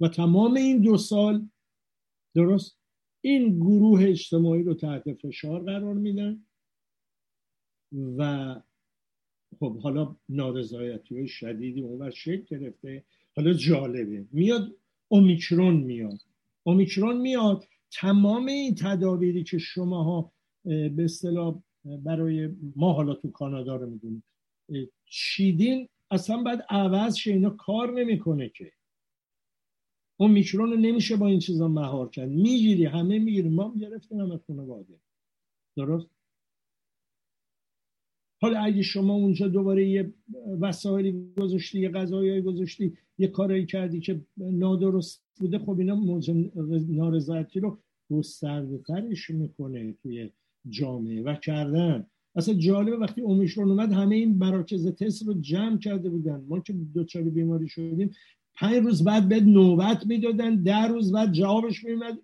[0.01, 1.49] و تمام این دو سال
[2.35, 2.79] درست؟
[3.21, 6.43] این گروه اجتماعی رو تحت فشار قرار میدن.
[7.93, 8.55] و
[9.61, 13.05] خب حالا نارضایتی شدیدی اون شکل گرفته.
[13.37, 14.27] حالا جالبه.
[14.33, 14.77] میاد
[15.09, 16.19] اومیکرون میاد.
[16.67, 17.65] اومیکرون میاد.
[17.93, 20.33] تمام این تدابیری که شماها
[20.65, 24.25] به اصطلاح برای ما حالا تو کانادا رو می‌دونیم
[25.05, 28.73] چیدین اصلا بعد عوض شه اینا کار نمی‌کنه که.
[30.21, 32.29] اون میکرون رو نمیشه با این چیزا مهار کرد.
[32.29, 33.49] می‌گیری همه می‌گیری.
[33.49, 35.01] ما گرفتیم همه خانواده.
[35.77, 36.16] درست؟
[38.41, 40.13] حالا اگه شما اونجا دوباره یه
[40.61, 46.21] وسایلی گذاشتی یه غذایی گذاشتی یه کارایی کردی که نادرست بوده خب اینا
[46.89, 47.79] نارضایتی رو
[48.11, 50.31] گسترده ترش می‌کنه توی
[50.69, 52.07] جامعه و کردن.
[52.37, 56.45] اصلا جالبه وقتی اومیکرون اومد همه این مراکز تست رو جمع کرده بودن.
[56.49, 58.11] ما که دوچار بیماری شدیم
[58.55, 62.19] پنج روز بعد به نوبت می‌دادن ده روز بعد جوابش میومد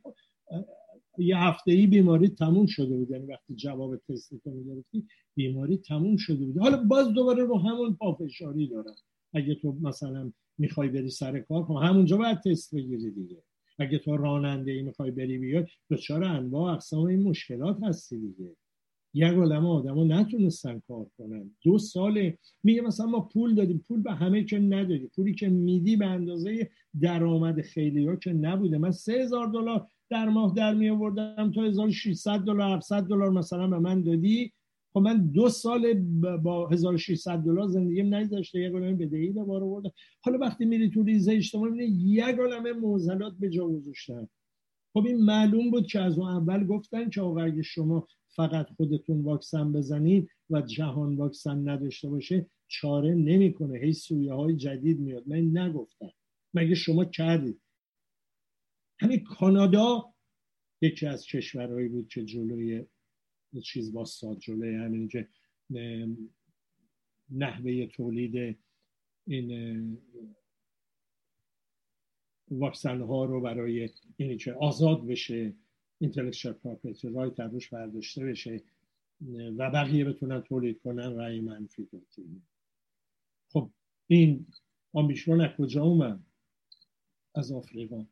[1.19, 3.11] یه هفته ای بیماری تموم شده بود.
[3.11, 6.59] یعنی وقتی جواب تست تو می‌گرفتی بیماری تموم شده بود.
[6.59, 8.95] حالا باز دوباره رو همون پافشاری دارن
[9.35, 13.43] اگه تو مثلا می‌خوای بری سر کار کن خب همونجا باید تست بگیری دیگه.
[13.79, 18.57] اگه تو راننده ای می‌خوای بری بیای دچار انواع اقسام این مشکلات هستی دیگه.
[19.15, 21.51] یک عالم آدما نتونستن کار کنن.
[21.65, 23.85] دو ساله میگه مثلا ما پول دادیم.
[23.89, 25.07] پول به همه که ندادی.
[25.07, 28.79] پولی که میدی به اندازه درآمد خیلی ها که نبوده.
[28.79, 33.67] من سه هزار دلار در ماه در می آوردم تا 1600 دلار 700 دلار مثلا
[33.67, 34.53] به من دادی.
[34.93, 35.95] خب من دو سال
[36.43, 39.91] با 1600 دلار زندگیم نگذاشته یک عالمه بدهی به بار آوردم.
[40.21, 44.29] حالا وقتی میری تو ریزه اجتماعی یک عالمه معضلات به جا گذاشتن.
[44.95, 49.21] خب این معلوم بود که از اون اول گفتن که آقا اگه شما فقط خودتون
[49.23, 53.79] واکسن بزنید و جهان واکسن نداشته باشه چاره نمی‌کنه.
[53.79, 55.23] هی سویه های جدید میاد.
[55.27, 56.11] من نگفتم.
[56.55, 57.62] مگه شما کردید؟
[59.03, 60.15] همین کانادا
[60.81, 62.87] یکی از کشورهایی بود که جلوی
[63.63, 65.29] چیز باستاد جلوی همین که
[67.31, 68.59] نحوه تولید
[69.27, 69.99] این
[72.51, 75.55] واکسن ها رو برای اینی که آزاد بشه
[75.99, 78.63] اینتלקچوال پراپرتی رایت روش برداشته بشه
[79.57, 82.49] و بقیه بتونن تولید کنن رأی منفی دادیم
[83.49, 83.71] خب
[84.07, 84.47] این
[84.93, 86.21] آمبیشون از کجا اومد؟
[87.35, 88.07] از آفریقا.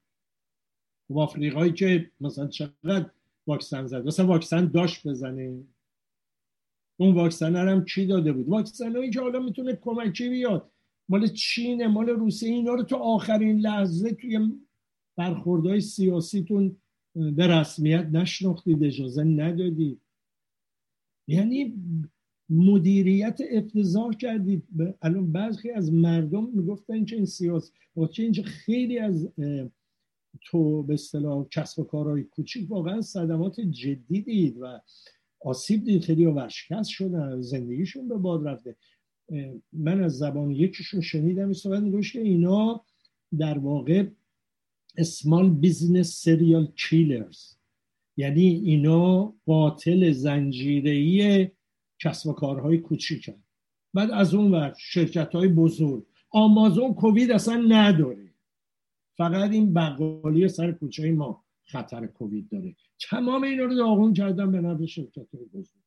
[1.10, 3.10] خب آفریقایی که مثلا چقدر
[3.46, 4.06] واکسن زد.
[4.06, 5.62] مثلا واکسن داشت بزنه.
[6.96, 10.70] اون واکسن هم چی داده بود؟ واکسن هایی که حالا می‌تونه کمکی بیاد.
[11.08, 14.38] مال چینه مال روسیه اینا رو تو آخرین لحظه توی
[15.16, 16.76] برخوردهای سیاسیتون
[17.14, 20.00] به رسمیت نشناختید اجازه ندادید.
[21.28, 21.74] یعنی
[22.50, 24.64] مدیریت افتضاح کردید.
[25.02, 27.74] الان بعضی از مردم می‌گفتن که این سیاست
[28.10, 29.32] چه اینجا خیلی از
[30.42, 34.80] تو به اصطلاح کسب و کارهای کوچیک واقعا صدمات جدی دید و
[35.40, 36.04] آسیب دید.
[36.04, 38.76] خیلی ورشکست شدن زندگیشون به باد رفته.
[39.72, 42.84] من از زبان یکیشون شنیدم این صحبت که اینا
[43.38, 44.06] در واقع
[44.96, 47.54] small business serial killers
[48.16, 51.48] یعنی اینا قاتل زنجیره‌ای
[51.98, 53.42] کسب و کارهای کوچیکن.
[53.94, 56.06] بعد از اون ور شرکت های بزرگ.
[56.30, 58.29] آمازون کووید اصلا نداره.
[59.20, 62.76] فقط این بقالی سر کوچه ما خطر کووید داره.
[63.10, 65.82] تمام اینا رو داغون کردن به نفع شرکت های بزرگ.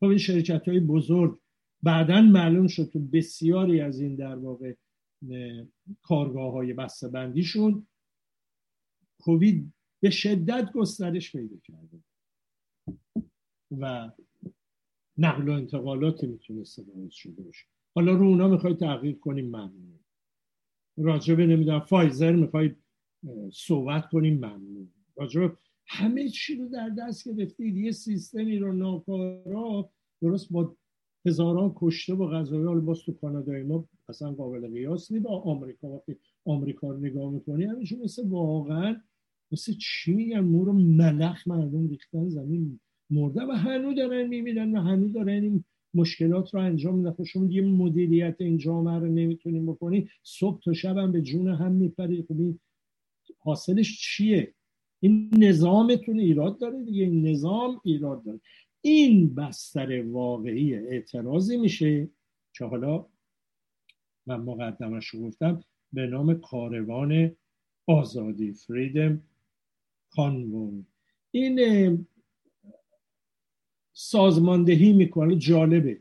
[0.00, 1.40] خب این شرکت های بزرگ
[1.82, 4.74] بعدا معلوم شد تو بسیاری از این در واقع
[6.02, 7.86] کارگاه های بسته بندیشون
[9.20, 11.98] کووید به شدت گسترش پیدا کرده.
[13.78, 14.10] و
[15.18, 17.66] نقل و انتقالات می‌تونسته باعث شده باشه.
[17.94, 19.97] حالا رو اونا می‌خوای تغییر کنیم ممنون.
[20.98, 22.74] راجبه نمی‌دونم فایزر می‌خوای
[23.52, 24.88] صحبت کنیم ممنون.
[25.16, 25.52] راجبه
[25.86, 29.90] همه چی رو در دست گرفتید یه سیستمی رو ناکارا
[30.22, 30.76] درست با
[31.26, 35.88] هزاران کشته و غذایی حالا باز تو کانادای ما اصلا قابل قیاس نی با آمریکا
[35.88, 38.96] وقتی آمریکا رو نگاه می‌کنی همیشه مثل واقعا
[39.52, 42.80] مثل چی میگن؟ مو ملخ مردم ریختن زمین
[43.10, 45.64] مرده و هنو دارن میمیرن و هنو دارن این
[46.00, 47.12] مشکلات رو انجام میدن.
[47.12, 51.48] خب شما یه مدیریت این جامعه رو نمی‌تونیم بکنی صبح تا شب هم به جون
[51.48, 52.60] هم میپرید خب این
[53.38, 54.54] حاصلش چیه؟
[55.00, 57.04] این نظامتون ایراد داره دیگه.
[57.04, 58.40] این نظام ایراد داره.
[58.80, 62.08] این بستر واقعی اعتراضی میشه
[62.52, 63.06] که حالا
[64.26, 65.60] من مقدمش رو گفتم
[65.92, 67.36] به نام کاروان
[67.86, 69.22] آزادی فریدم
[70.10, 70.86] کانوون
[71.30, 72.06] این
[74.00, 75.98] سازماندهی می‌کنه جالبه.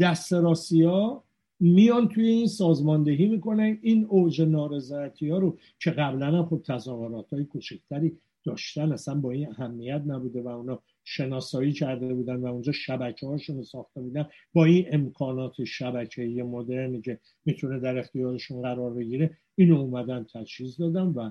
[0.00, 1.24] دست ها
[1.60, 3.78] میان توی این سازماندهی می‌کنن.
[3.82, 9.30] این اوج نارضایتی ها رو که قبلا هم خب تظاهرات های کوچکتری داشتن اصلا با
[9.30, 14.26] این اهمیت نبوده و اونا شناسایی کرده بودن و اونجا شبکه هاشون ساخته بودن.
[14.52, 21.06] با این امکانات شبکه مدرنی که می‌تونه در اختیارشون قرار بگیره اینو اومدن تجهیز دادن
[21.06, 21.30] و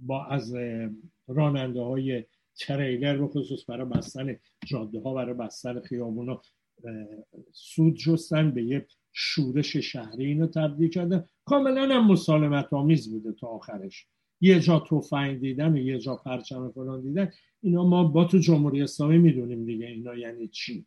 [0.00, 0.54] با از
[1.28, 2.24] راننده های
[2.60, 4.36] تریلر رو خصوص برای بستن
[4.66, 6.42] جاده ها برای بستن خیابون ها
[7.52, 11.24] سود جستن به یه شورش شهری اینو تبدیل کردن.
[11.44, 14.06] کاملا هم مسالمت آمیز بوده تا آخرش.
[14.40, 17.32] یه جا توفنگ دیدن و یه جا پرچم فلان دیدن.
[17.62, 20.86] اینا ما با تو جمهوری اسلامی می‌دونیم دیگه اینا یعنی چی.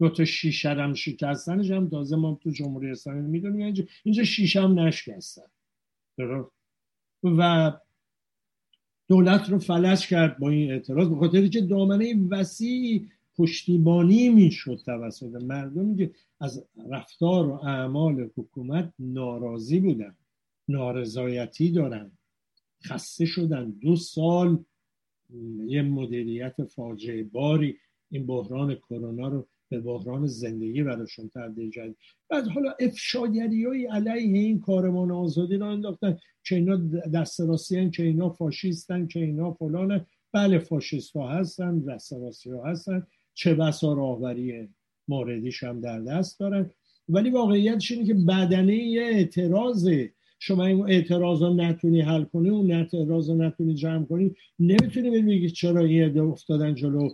[0.00, 4.62] دو تا شیشه هم شکستنش هم تازه ما تو جمهوری اسلامی می‌دونیم اینجا اینجا شیشه
[4.62, 5.42] هم نشکستن
[7.24, 7.72] و
[9.08, 15.42] دولت رو فلج کرد با این اعتراض به خاطر که دامنه وسیع پشتیبانی می‌شد توسط
[15.42, 20.14] مردمی که از رفتار و اعمال حکومت ناراضی بودن
[20.68, 22.10] نارضایتی دارن
[22.84, 23.70] خسته شدن.
[23.70, 24.64] دو سال
[25.66, 27.76] یه مدیریت فاجعه باری
[28.10, 31.94] این بحران کرونا رو به بحران زندگی براشون تبدیل کرد
[32.30, 36.76] بعد حالا افشاگری های علیه این کارمان آزادی رو انداختن که اینا
[37.14, 43.06] دست راستی که اینا فاشیستن که اینا فلان بله فاشیست ها هستن دست ها هستن.
[43.34, 44.68] چه بسا راهبری
[45.08, 46.70] موردیش هم در دست دارن.
[47.08, 52.72] ولی واقعیتش اینه که بدنه یه اعتراضه شما این اعتراض رو نتونی حل کنی اون
[52.72, 57.10] اعتراض رو نتونی جمع کنی نمی‌تونی بگی چرا این افتادن جلو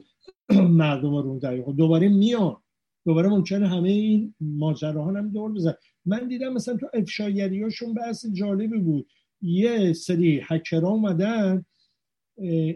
[0.83, 2.57] مردم رو خب دوباره میان.
[3.05, 5.75] دوباره ممکنه همه این ماجراها هم دور بزن
[6.07, 9.07] من دیدم مثلا تو افشاگری هاشون بحث جالبی بود.
[9.43, 11.65] یه سری هکرها اومدن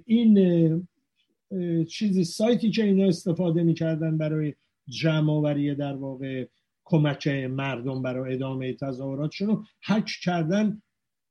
[0.07, 0.87] این
[1.89, 4.55] چیزی سایتی که اینا استفاده می‌کردن برای
[4.89, 6.47] جمع در واقع
[6.85, 10.83] کمک مردم برای ادامه تظاهراتشون رو هک کردن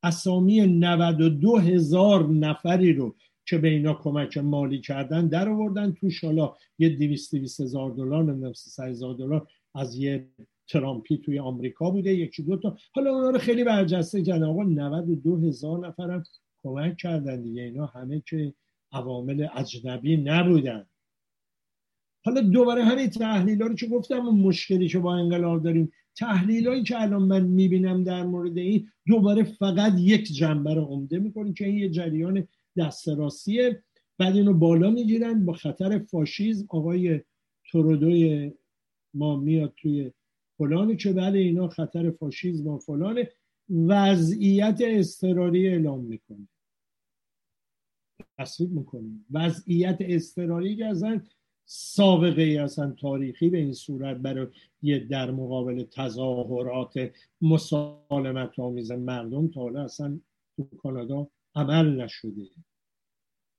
[0.03, 3.15] اسامی 92 هزار نفری رو.
[3.45, 6.23] که به اینا کمک مالی کردن در آوردن توش.
[6.23, 10.27] حالا یه 200 200 هزار دلار نمی‌دونم 300 هزار دلار از یه
[10.67, 12.77] ترامپی توی آمریکا بوده یکی دو تا.
[12.93, 14.43] حالا اونا رو خیلی برجسته کردن.
[14.43, 16.23] آقا 92 هزار نفرم
[16.63, 17.61] کمک کردن دیگه.
[17.61, 18.53] اینا همه که
[18.91, 20.85] عوامل اجنبی نبودن.
[22.25, 26.83] حالا دوباره همین تحلیل ها رو که گفتم مشکلی که با انقلاب داریم تحلیل هایی
[26.83, 31.65] که الان من می‌بینم در مورد این دوباره فقط یک جنبه رو عمده می‌کنیم که
[31.65, 33.83] این یه جریان دست راستیه
[34.17, 36.65] بعد اینو بالا می‌گیرن با خطر فاشیزم.
[36.69, 37.21] آقای
[37.71, 38.51] تورودوی
[39.13, 40.11] ما میاد توی
[40.57, 43.23] فلانی که بله اینا خطر فاشیزم و فلان
[43.69, 46.47] وضعیت اضطراری اعلام می‌کنه.
[48.37, 51.21] تصویب می‌کنیم وضعیت اضطراری که اصلا
[51.65, 54.47] سابقه ای اصلا تاریخی به این صورت برای
[54.81, 57.11] یه در مقابل تظاهرات
[57.41, 60.19] مسالمت آمیز مردم تا حالا اصلا
[60.55, 62.41] تو کانادا عمل نشده.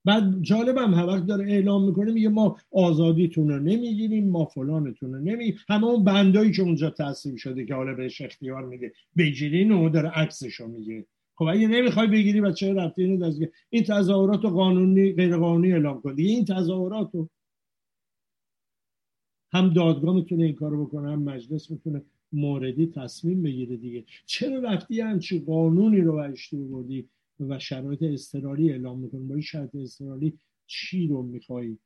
[0.07, 5.21] بعد جالبم هر وقت داره اعلام می‌کنه میگه ما آزادیتون رو نمی‌گیریم ما فلانتون رو
[5.21, 9.89] نمی‌گیریم همه اون بندایی که اونجا تصمیم شده که حالا بهش اختیار میده بگیرین و
[9.89, 13.33] داره عکسش رو میگه خب اگه نمی‌خوای بگیری و چه رفتی اینو
[13.71, 16.15] این تظاهرات قانونی غیر قانونی اعلام کن.
[16.19, 17.29] این تظاهرات رو
[19.53, 24.05] هم دادگاه می‌تونه این کارو بکنه هم مجلس می‌تونه موردی تصمیم بگیره دیگه.
[24.27, 27.09] چرا رفتی همچی قانونی رو برشتی بردی
[27.41, 31.79] و شرایط استرالی اعلام می‌کنی با این شرایط استرالی چی رو می‌خوای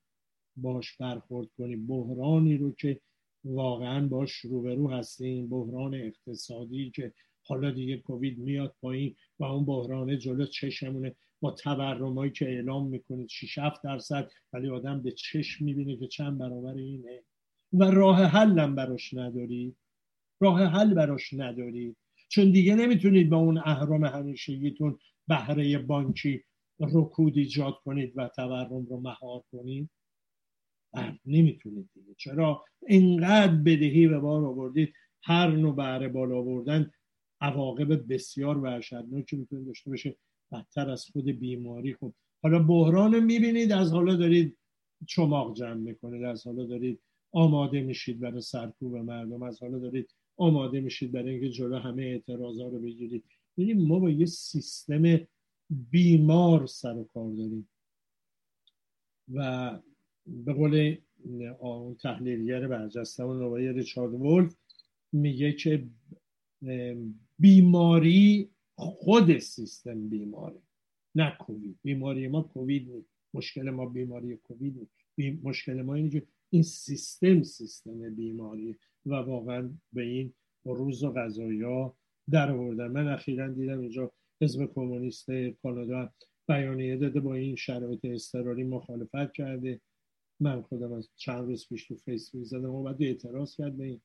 [0.57, 3.01] باش برخورد کنی؟ بحرانی رو که
[3.45, 10.17] واقعا باش روبرو هستیم بحران اقتصادی که حالا دیگه کووید میاد پایین و اون بحرانه
[10.17, 11.15] جلو چشمونه.
[11.41, 16.39] با تورمایی که اعلام می‌کنید 6 7 درصد ولی آدم به چشم می‌بینه که چند
[16.39, 17.23] برابر اینه.
[17.73, 19.77] و راه حلم براش ندارید
[20.41, 21.97] راه حل براش ندارید
[22.29, 26.45] چون دیگه نمی‌تونید با اون اهرام همیشگیتون بهره بانکی
[26.81, 29.91] رکود ایجاد کنید و تورم رو مهار کنید؟
[31.26, 32.14] نمی‌تونید دیگه.
[32.18, 36.91] چرا؟ اینقدر بدهی به بار آوردید هر نوع بهره بالا آوردن
[37.41, 40.16] عواقب بسیار وحشتناکی می‌تونه داشته باشه.
[40.53, 41.95] بدتر از خود بیماری.
[41.95, 42.12] خب
[42.43, 44.59] حالا بحران می‌بینید از حالا دارید
[45.07, 47.01] چماق جمع می‌کنید از حالا دارید
[47.33, 52.68] آماده میشید برای سرکوب مردم از حالا دارید آماده میشید برای اینکه جلو همه اعتراضا
[52.68, 53.24] رو بگیرید.
[53.59, 55.27] ببینید ما با یه سیستم
[55.71, 57.69] بیمار سر و کار داریم.
[59.35, 59.79] و
[60.27, 60.97] به قول
[62.03, 64.57] تحلیلگر برجسته و نوای ریچارد ولف
[65.13, 65.89] میگه که
[67.39, 70.63] بیماری خود سیستم بیماره
[71.15, 71.79] نه کووید.
[71.83, 73.11] بیماری ما کووید نیست.
[73.35, 75.45] مشکل ما بیماری کووید نیست.
[75.45, 80.35] مشکل ما اینه که این سیستم سیستم بیماری و واقعا به این
[80.65, 81.97] روز و غذایی ها
[82.31, 82.87] در آوردن.
[82.87, 85.31] من اخیرا دیدم اینجا حزب کمونیست
[85.62, 86.12] کانادا
[86.49, 89.81] بیانیه داده با این شرایط اضطراری مخالفت کرده.
[90.41, 94.01] من خودم از چند روز پیش تو فیسبوک زدم و بعد اعتراض کرد به این.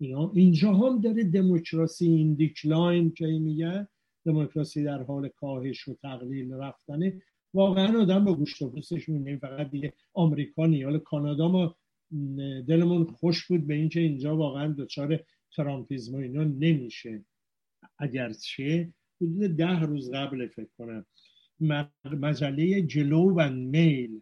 [0.00, 3.88] اینا اینجا هم داره دموکراسی این دیکلاین که میگه
[4.26, 7.22] دموکراسی در حال کاهش و تقلیل رفتنه.
[7.54, 9.38] واقعا آدم با گوشت و پوستش می‌بینه.
[9.38, 11.76] فقط دیگه آمریکا حالا کانادا ما
[12.68, 15.20] دلمون خوش بود به اینکه اینجا واقعا دچار
[15.56, 17.24] ترامپیزم و اینا نمیشه.
[17.98, 21.06] اگرچه حدود ده روز قبل فکر کنم.
[22.04, 24.20] مجله جلو و میل.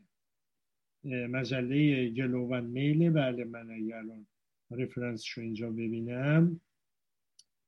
[1.04, 4.26] مجله جلو و میل بله من الان
[4.70, 6.60] رفرنس شو اینجا ببینم.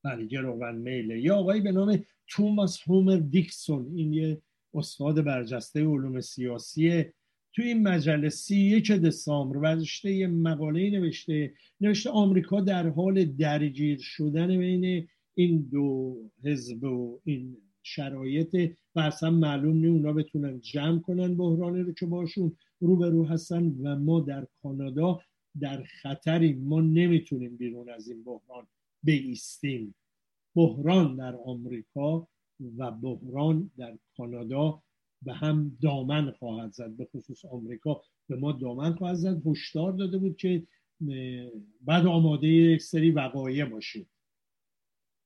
[0.04, 1.10] بله جلو و میل.
[1.10, 4.42] یه آقایی به نام توماس هومر دیکسون این یه
[4.74, 7.04] استاد برجسته علوم سیاسی.
[7.52, 11.54] تو این مجله سی یک دسامبر وزشته یه مقاله نوشته.
[11.80, 15.08] نوشته آمریکا در حال درگیر شدن بین
[15.38, 21.82] این دو حزب و این شرایط و اصلا معلوم نی اونا بتونن جمع کنن بحرانی
[21.82, 22.56] رو که باشون.
[22.80, 25.20] روبرو هستن و ما در کانادا
[25.60, 28.66] در خطریم ما نمی‌تونیم بیرون از این بحران
[29.02, 29.94] بیستیم.
[30.54, 32.28] بحران در آمریکا
[32.76, 34.82] و بحران در کانادا
[35.22, 36.96] به هم دامن خواهد زد.
[36.96, 39.46] به خصوص آمریکا به ما دامن خواهد زد.
[39.46, 40.62] هشدار داده بود که
[41.80, 44.08] بعد آماده یک سری وقایع باشید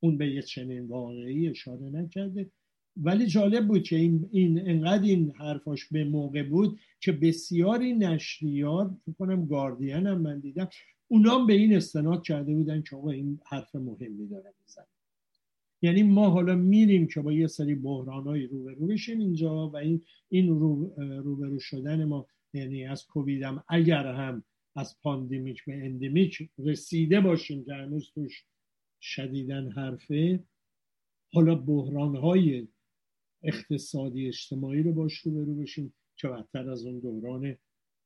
[0.02, 2.50] اون به یه چنین واقعی اشاره نکرده.
[2.96, 8.90] ولی جالب بود که این, این انقدر این حرفاش به موقع بود که بسیاری نشریات
[9.04, 10.68] فکر کنم گاردین هم من دیدم
[11.08, 14.84] اونام به این استناد کرده بودن که آقا این حرف مهمی داره میزن
[15.82, 20.48] یعنی ما حالا میریم که با یه سری بحرانهایی روبرو بشیم اینجا و این این
[20.48, 24.44] رو روبرو شدن ما یعنی از کووید هم اگر هم
[24.76, 28.44] از pandemic به endemic رسیده باشیم که هنوز توش
[29.02, 30.44] شدیدن حرفه.
[31.32, 32.68] حالا بحرانهای
[33.42, 37.56] اقتصادی اجتماعی رو باش روبرو بشیم که بدتر از اون دوران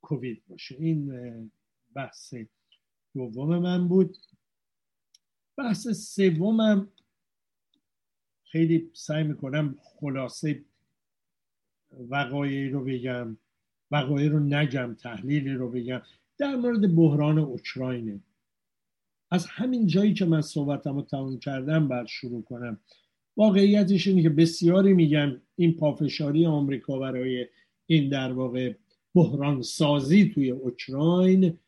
[0.02, 0.76] کووید باشه.
[0.78, 1.50] این
[1.94, 2.34] بحث
[3.14, 4.16] دوم من بود.
[5.56, 6.88] بحث سومم
[8.44, 10.64] خیلی سعی می‌کنم خلاصه
[11.90, 13.36] وقایعی رو بگم
[13.90, 16.02] وقایع رو نگم تحلیلی رو بگم.
[16.38, 18.20] در مورد بحران اوکراینه.
[19.30, 22.80] از همین جایی که من صحبتم رو تموم کردم بعد شروع کنم.
[23.36, 27.46] واقعیتش اینه که بسیاری میگن این پافشاری آمریکا برای
[27.86, 28.74] این در واقع
[29.14, 31.58] بحران سازی توی اوکراین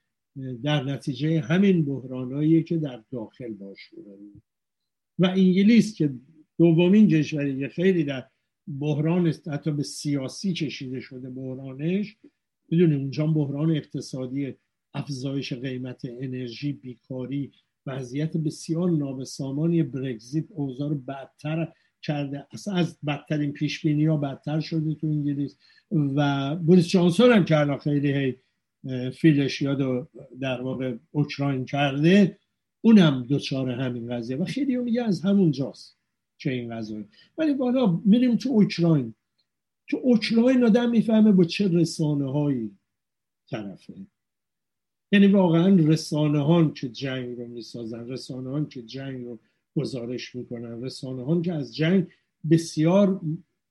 [0.62, 3.90] در نتیجه همین بحرانایی که در داخل باش
[5.18, 6.14] و انگلیس که
[6.58, 8.26] دومین کشوری که خیلی در
[8.80, 12.16] بحران حتی به سیاسی کشیده شده بحرانش
[12.68, 14.54] می‌دونیم اونجا بحران اقتصادی
[14.98, 17.52] افزایش قیمت انرژی بیکاری
[17.86, 21.72] وضعیت بسیار نابسامانی برگزیت اوضاع رو بدتر
[22.02, 22.46] کرده.
[22.52, 25.56] اصلا از بدترین پیش بینی ها بدتر شده تو انگلیس
[25.90, 28.36] و بوریس جانسون هم که الان خیلی هی
[29.10, 30.08] فیلش یاد
[30.40, 32.38] در واقع اوکراین کرده
[32.80, 34.36] اونم دچار همین قضیه.
[34.36, 35.98] و خیلی میگه از همون جاست
[36.36, 37.04] چه این قضیه.
[37.38, 39.14] ولی بالا میریم تو اوکراین.
[39.88, 42.70] تو اوکراین آدم می‌فهمه با چه رسانه هایی
[43.50, 43.94] طرفه.
[45.12, 49.38] یعنی واقعا رسانه ها که جنگ رو می‌سازن رسانه ها که جنگ رو
[49.76, 52.06] گزارش می‌کنن رسانه ها که از جنگ
[52.50, 53.20] بسیار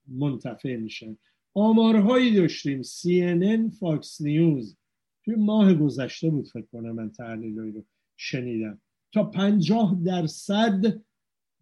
[0.08, 1.16] منتفع میشن.
[1.54, 4.76] آمارهایی داشتیم CNN Fox News
[5.24, 7.84] توی ماه گذشته بود فکر کنم من تحلیل رو
[8.16, 8.80] شنیدم.
[9.12, 11.00] تا پنجاه درصد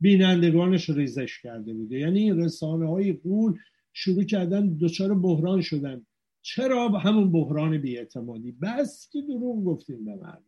[0.01, 1.99] بینندگانش ریزش کرده بوده.
[1.99, 3.59] یعنی رسانه های قول
[3.93, 6.07] شروع کردن دچار بحران شدن.
[6.47, 10.43] چرا همون بحران بیاعتمادی؟ بس که دروغ گفتیم به مردم.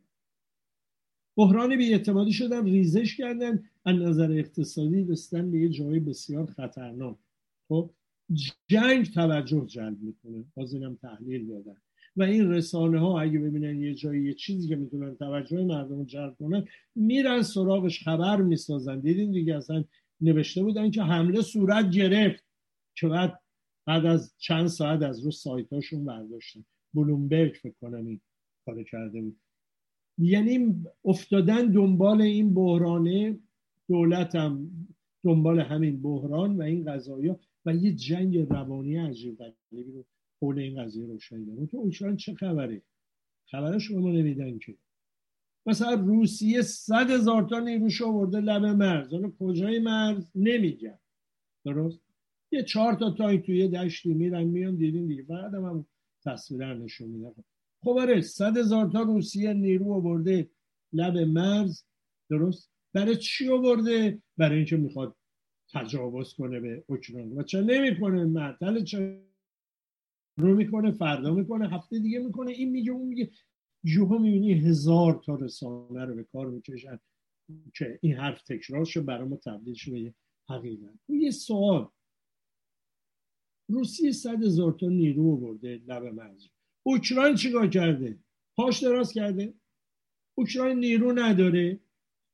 [1.37, 3.65] بحران بیاعتمادی شدن ریزش کردن.
[3.85, 7.17] از نظر اقتصادی رسیدن به یه جای بسیار خطرناک.
[7.69, 7.91] خب
[8.67, 10.45] جنگ توجه جلب می‌کنه.
[10.55, 11.77] باز اینم تحلیل دادن.
[12.17, 16.37] و این رسانه ها اگه ببینن یه جایی یه چیزی که می‌تونن توجه مردم جلب
[16.39, 19.01] کنن میرن سراغش خبر می‌سازن.
[19.01, 19.85] دیدین دیگه اصلا
[20.21, 22.45] نوشته بودن که حمله صورت گرفت.
[22.95, 23.41] که بعد
[23.89, 26.65] بعد از چند ساعت از رو سایت هاشون برداشتن.
[26.95, 28.21] بلومبرگ فکر کنم این
[28.65, 29.41] کار کرده بود.
[30.19, 33.39] یعنی افتادن دنبال این بحرانه
[33.89, 34.71] دولت هم
[35.25, 37.35] دنبال همین بحران و این قضایی
[37.67, 40.05] و یه جنگ روانی عجیب غریبی رو
[40.43, 42.83] حول این قضیه رو شنیدم تو اوکراین چه خبره؟
[43.47, 44.77] خبرش شما نمیدن که.
[45.67, 49.13] مثلا روسیه صد هزار تا نیروش آورده لب مرز.
[49.13, 50.99] حالا کجای مرز؟ نمیگن
[51.65, 52.08] درست؟
[52.53, 55.23] یه چهار تا تانک توی دشتی میرن میان دیدین دیگه.
[55.23, 55.87] بعد هم
[56.25, 57.45] تصویر نشون میدن.
[57.83, 60.51] خب آره صد هزار تا روسیه نیرو آورده
[60.93, 61.85] لب مرز
[62.31, 65.17] درست؟ برای چی آورده؟ برای اینکه می‌خواد
[65.73, 67.33] تجاوز کنه به اوکراین.
[67.33, 69.23] و چه نمی‌کنه؟ معطل چه؟
[70.39, 72.51] رو می‌کنه فردا می‌کنه هفته دیگه می‌کنه.
[72.51, 73.31] این میگه اون میگه.
[73.85, 76.99] یوها می‌بینی هزار تا رسانه رو به کار می‌کشن
[77.75, 80.15] که این حرف تکرار شد برای ما تبدیل شد به
[80.49, 80.95] حقیقت.
[81.09, 81.89] یه سوال.
[83.69, 86.49] روسیه صد هزار تا نیرو برده لب مرز
[86.83, 88.19] اوکراین چیکار کرده؟
[88.57, 89.55] پاش دراز کرده.
[90.35, 91.81] اوکراین نیرو نداره.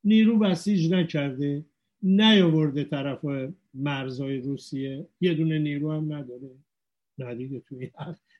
[0.04, 1.64] نیرو بسیج نکرده.
[2.02, 3.24] نیاورده طرف
[3.74, 5.08] مرزهای روسیه.
[5.20, 6.50] یه دونه نیرو هم نداره.
[7.18, 7.90] ندیده توی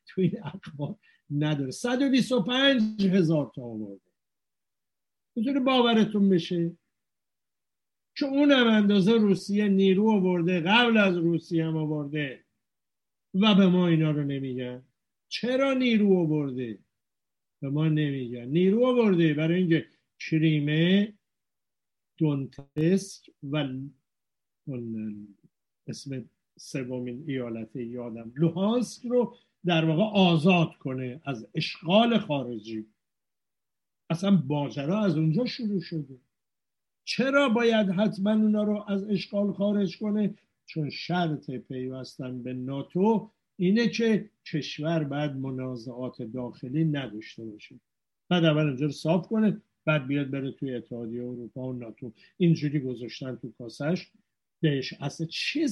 [0.06, 0.96] توی اخبار
[1.30, 1.70] نداره.
[1.70, 4.10] 125 هزار تا آورده.
[5.36, 6.76] می‌تونه باورتون بشه؟
[8.16, 10.60] که اونم اندازه روسیه نیرو آورده.
[10.60, 12.43] قبل از روسیه هم آورده.
[13.34, 14.82] و به ما اینا رو نمیگن.
[15.28, 16.78] چرا نیرو آورده
[17.62, 18.44] به ما نمیگن.
[18.44, 19.86] نیرو آورده برای اینکه
[20.20, 21.14] کریمه
[22.18, 23.68] دونتسک و
[25.86, 32.86] اسم سومین ایالت یادم لوهانسک رو در واقع آزاد کنه از اشغال خارجی.
[34.10, 36.20] اصلا ماجرا از اونجا شروع شده.
[37.04, 40.34] چرا باید حتما اونا رو از اشغال خارج کنه؟
[40.66, 47.80] چون شرط پیوستن به ناتو اینه که کشور بعد منازعات داخلی نداشته باشه.
[48.28, 52.12] بعد اول اونجا رو صاف کنه بعد بیاد بره توی اتحادیه اروپا و ناتو.
[52.36, 54.10] اینجوری گذاشتن تو کاسش.
[54.60, 55.66] بهش اصلا چه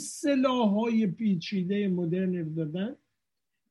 [0.49, 2.97] های پیچیده مدرن دادن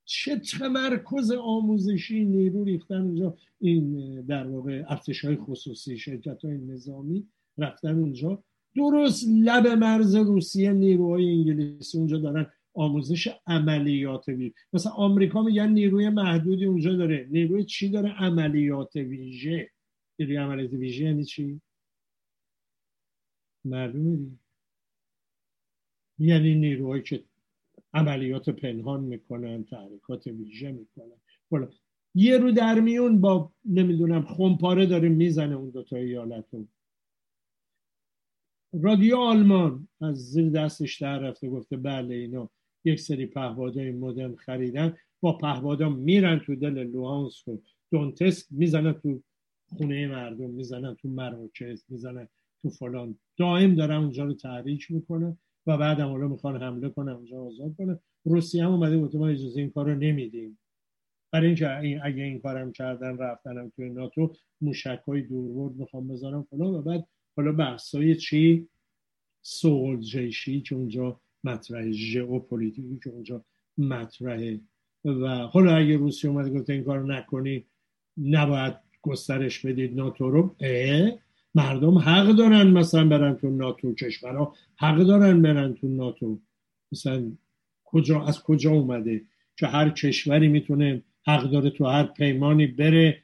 [0.06, 7.28] چه تمرکز آموزشی نیرو ریختن اونجا؟ این در واقع ارتش های خصوصی شرکت های نظامی
[7.58, 8.44] رفتن اونجا.
[8.76, 16.10] درست لب مرز روسیه نیروهای انگلیسی اونجا دارن آموزش عملیات ویژه مثلا آمریکا میگن نیروی
[16.10, 17.28] محدودی اونجا داره.
[17.32, 19.70] نیروی چی داره؟ عملیات ویژه.
[20.20, 21.62] نیروی عملیات ویژه یعنی چی؟
[23.66, 24.32] معلومه
[26.20, 27.24] یعنی نیروهایی که
[27.94, 31.22] عملیات پنهان می‌کنن تحریکات ویژه می‌کنن.
[31.52, 31.70] حالا
[32.16, 36.68] یه رو در میون با نمی‌دونم خمپاره داره می‌زنه اون دوتا ایالتون.
[38.74, 42.50] رادیو آلمان از زیر دستش در رفته گفته بله اینا
[42.86, 44.98] یک سری پهبادهای مدرن خریدن.
[45.22, 47.58] با پهبادا میرن تو دل لوهانسک و
[47.92, 49.22] دونتسک می‌زنن تو
[49.66, 52.28] خونه مردم می‌زنن تو مراکز می‌زنن
[52.62, 53.16] تو فلان.
[53.38, 57.76] دائم دارن اونجا رو تحریک می‌کنن و بعد هم حالا می‌خوان حمله کنه اونجا آزاد
[57.78, 60.60] کنه روسیه هم اومده گفته ما اجازه این کار رو نمیدیم.
[61.32, 66.44] برای اینکه این اگه این کارم کردن رفتنم توی ناتو موشک های دورورد می‌خوام بذارم
[66.44, 68.68] فلان و بعد حالا بحثای چی؟
[69.42, 73.46] سولجشی که اونجا مطرح ژئوپلیتیکی که اونجا
[73.78, 74.60] مطرحه.
[75.06, 77.66] و حالا اگه روسیه اومده گفته این کارو نکنی
[78.18, 80.56] نباید گسترش بدید ناتو رو.
[81.56, 84.56] مردم حق دارن مثلا برن تو ناتو کشورها.
[84.76, 86.40] حق دارن برن تو ناتو.
[86.92, 87.32] مثلا
[87.84, 89.22] کجا از کجا اومده؟
[89.56, 93.24] که هر کشوری می‌تونه حق داره تو هر پیمانی بره.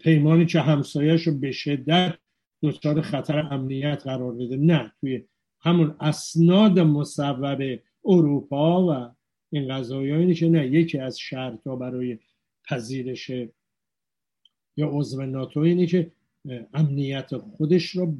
[0.00, 2.18] پیمانی که همسایش رو به شدت
[2.62, 4.56] دچار خطر امنیت قرار بده.
[4.56, 5.24] نه توی
[5.60, 9.14] همون اسناد مصوب اروپا و
[9.50, 12.18] این قضایی که نه یکی از شرط برای
[12.64, 13.30] پذیرش
[14.76, 16.12] یا عضو ناتو اینه که
[16.74, 18.16] امنیت خودش رو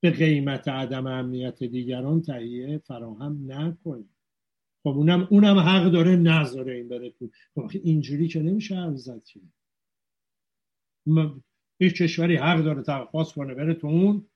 [0.00, 4.04] به قیمت عدم امنیت دیگران تهیه فراهم نکنه.
[4.82, 7.30] خب اونم اونم حق داره نذاره این بره تو.
[7.54, 9.22] خب اینجوری که نمیشه حرف زد
[11.78, 14.26] هیچ کشوری حق داره درخواست کنه بره تو اون.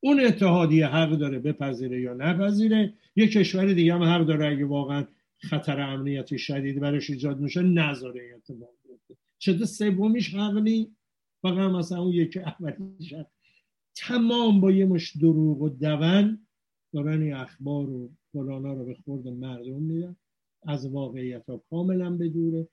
[0.00, 2.94] اون اتحادیه حق داره بپذیره یا نپذیره.
[3.16, 5.04] یه کشور دیگه هم حق داره اگه واقعا
[5.38, 9.14] خطر امنیتی شدید براش ایجاد میشه نذاره اتفاق بیفته.
[9.38, 10.96] چطور سومیش حق نی
[11.42, 13.14] فقط مثلا اون یکی اولیش
[13.96, 16.38] تمام با یه مش دروغ و دون
[16.92, 20.16] دارن این اخبار و فلانا رو به خورد مردم میدن.
[20.62, 22.68] از واقعیت ها کاملا بدوره.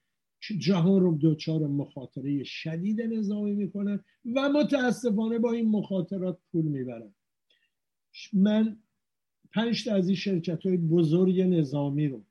[0.54, 4.04] جهان رو دوچار مخاطره شدید نظامی می‌کنن
[4.36, 7.16] و متاسفانه با این مخاطرات پول می‌برن.
[8.34, 8.80] من
[9.54, 12.26] پنج از این شرکت های بزرگ نظامی رو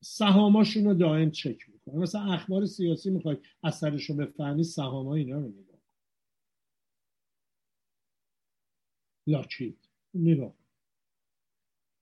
[0.00, 5.48] سهاماشون رو دائم چک می‌کنن مثلا اخبار سیاسی می‌خواید اثرش رو بفهمی سهام اینا رو
[5.48, 5.78] نگاه
[9.26, 10.54] لاچید نگاه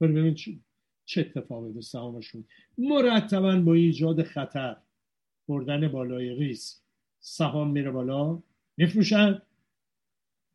[0.01, 0.66] ببین چی؟
[1.07, 2.45] چه اتفاقی به سهامشون؟
[2.79, 4.77] مرتبا با ایجاد خطر
[5.49, 6.77] بردن بالای ریسک.
[7.21, 8.43] سهام میره بالا
[8.77, 9.43] میفروشن.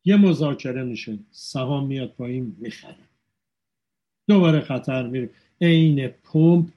[0.04, 3.08] یه مذاکره میشه سهام میاد پایین می‌خره
[4.28, 5.30] دوباره خطر میره.
[5.60, 6.68] عین پمپ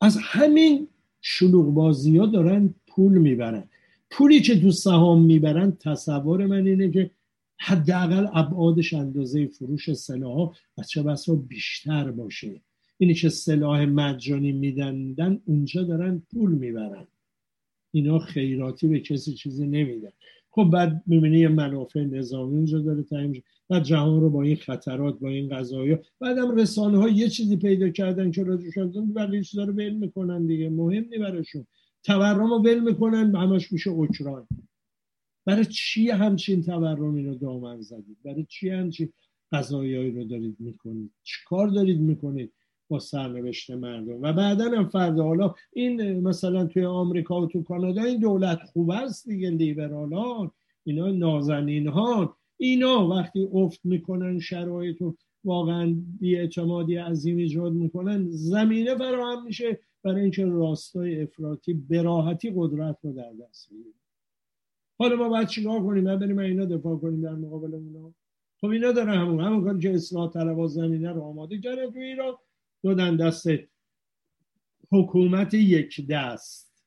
[0.00, 0.88] از همین
[1.20, 3.68] شلوغ بازی ها دارن پول می‌برن.
[4.10, 7.10] پولی که تو سهام می‌برن تصور من اینه که
[7.60, 12.60] حداقل ابعادش اندازه فروش سلاح و چه بسا بیشتر باشه.
[13.00, 17.06] اینی که سلاح مجانی میدن اونجا دارن پول می‌برن.
[17.90, 20.10] اینا خیراتی به کسی چیزی نمیدن.
[20.50, 25.18] خب بعد می‌بینی یه منافع نظامی اونجا داره تعیین و جهان رو با این خطرات
[25.18, 28.44] با این قضایا بعدم رسانه ها یه چیزی پیدا کردن که
[28.74, 30.70] شدن ولی چیزا رو ول می‌کنن دیگه.
[30.70, 31.66] مهم نی براشون.
[32.04, 34.46] تورم رو ول می‌کنن همش میشه اوکراین.
[35.44, 39.12] برای چی همچین تورم رو دامن زدید؟ برای چی همچین
[39.52, 42.52] قضایایی رو دارید می‌کنید؟ چیکار دارید می‌کنید؟
[42.90, 44.22] با سرنوشت مردم.
[44.22, 48.90] و بعدا هم فردا حالا این مثلا توی آمریکا و تو کانادا این دولت خوب
[48.90, 50.50] است دیگه لیبرالان
[50.84, 58.94] اینا نازنین ها اینا وقتی افت می‌کنن شرایط و واقعا بیاعتمادی عظیم ایجاد می‌کنن زمینه
[58.94, 63.94] فراهم میشه برای اینکه راستای افراطی براحتی قدرت رو در دست بگیره
[64.98, 68.14] حالا ما باید چیکار کنیم؟ ما بریم اینا دفاع کنیم در مقابل اونا؟
[68.60, 72.34] خب اینا دارن همون همون کاری که اصلاح طلب زمینه رو آماده کردن تو ایران.
[72.82, 73.46] دادن دست
[74.92, 76.84] حکومت یک دست.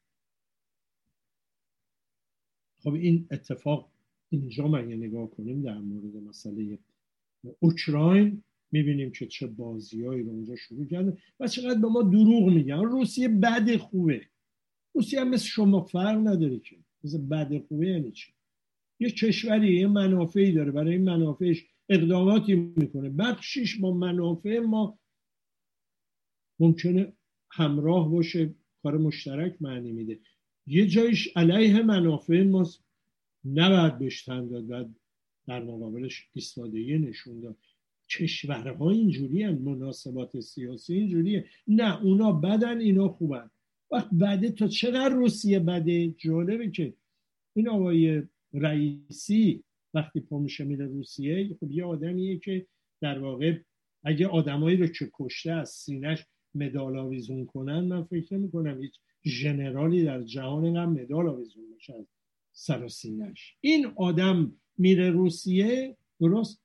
[2.77, 3.91] خب این اتفاق
[4.29, 6.77] اینجا من یه نگاه کنیم در مورد مسئله
[7.59, 8.43] اوکراین.
[8.71, 12.83] می‌بینیم که چه بازیهایی رو اونجا شروع کرده و چقدر به ما دروغ میگن.
[12.83, 14.21] روسیه بد خوبه.
[14.93, 16.75] روسیه هم مثل شما فرق نداره که.
[17.03, 18.33] مثل بد خوبه یعنی چی؟
[18.99, 20.71] یه کشوری یه منافعی داره.
[20.71, 23.09] برای این منافعش اقداماتی می‌کنه.
[23.09, 24.99] بخشیش با منافع ما
[26.63, 27.13] ممکنه
[27.51, 30.19] همراه باشه کار مشترک معنی میده.
[30.67, 32.67] یه جایش علیه منافع ما
[33.45, 34.85] نباید بهش داد و
[35.47, 37.57] در مقابلش ایستادگی نشون داد.
[38.09, 43.49] کشورها اینجوری هم مناسبات سیاسی اینجوریه نه اونا بدن اینا خوبن.
[43.91, 46.93] وقت بده تا چقدر روسیه بده؟ جالبه که
[47.55, 48.23] این آقای
[48.53, 49.63] رئیسی
[49.93, 52.67] وقتی پا میشه میره روسیه خب یه آدمیه که
[53.01, 53.59] در واقع
[54.03, 58.99] اگه آدمایی رو که کشته از سینش مدال آویزون کنن من فکر نمی کنم هیچ
[59.25, 62.05] ژنرالی در جهان اینقدر مدال آویزون بشه از
[62.51, 66.63] سر سینش این آدم میره روسیه درست؟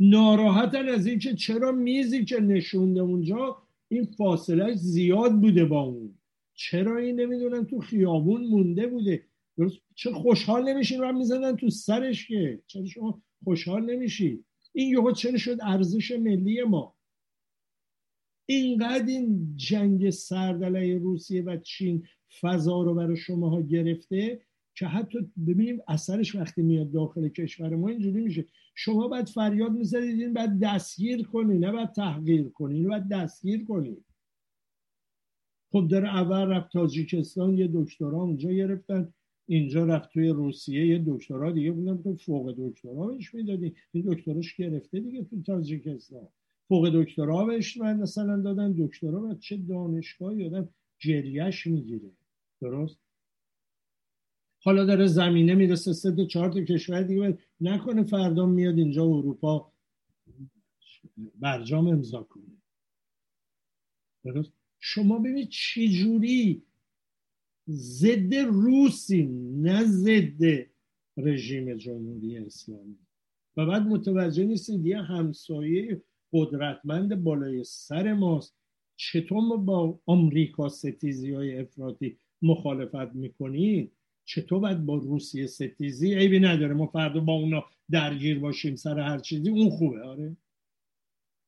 [0.00, 6.18] ناراحتن از اینکه چرا میزی که نشونده اونجا؟ این فاصله زیاد بوده با اون.
[6.54, 9.24] چرا این نمی‌دونن؟ تو خیابون مونده بوده.
[9.58, 15.12] درست؟ چه خوشحال نمیشین رو می‌زدن تو سرش که؟ چرا شما خوشحال نمیشی این یهو
[15.12, 16.93] چرا شد ارزش ملی ما؟
[18.46, 22.06] اینقدر این جنگ سرد علیه روسیه و چین
[22.40, 24.40] فضا رو برای شماها گرفته
[24.74, 28.44] که حتی ببینیم اثرش وقتی میاد داخل کشور ما اینجوری میشه.
[28.74, 33.64] شما باید فریاد می‌زدید این باید دستگیر کنی نه باید تحقیر کنی این باید دستگیر
[33.64, 33.96] کنی.
[35.72, 39.14] خب داره اول رفت تاجیکستان یه دکترا اونجا گرفتن
[39.46, 43.74] اینجا رفت توی روسیه یه دکترا دیگه بودن تو فوق دکترا بهش می‌دادی.
[43.92, 46.28] این دکترش گرفته دیگه تو تاجیکستان.
[46.68, 50.68] فوق دکترا بهش مثلا دادن دکترا و چه دانشگاهی آدم
[50.98, 52.10] جریش می‌گیره.
[52.60, 52.98] درست؟
[54.60, 59.72] حالا داره زمینه می‌رسه سه تا چهار تا کشور دیگه نکنه فردا میاد اینجا اروپا
[61.34, 62.44] برجام امضا کنه.
[64.24, 66.62] درست؟ شما ببینید چه جوری
[67.68, 69.22] ضد روسی
[69.62, 70.66] نه ضد
[71.16, 72.98] رژیم جمهوری اسلامی.
[73.56, 76.02] و بعد متوجه نیستید یه همسایه
[76.34, 78.56] قدرتمند بالای سر ماست.
[78.96, 83.92] چطور ما با آمریکا ستیزی های افراطی مخالفت می‌کنید
[84.24, 86.74] چطور باید با روسیه ستیزی؟ عیبی نداره.
[86.74, 90.02] ما فردا با اونا درگیر باشیم سر هر چیزی اون خوبه.
[90.02, 90.36] آره.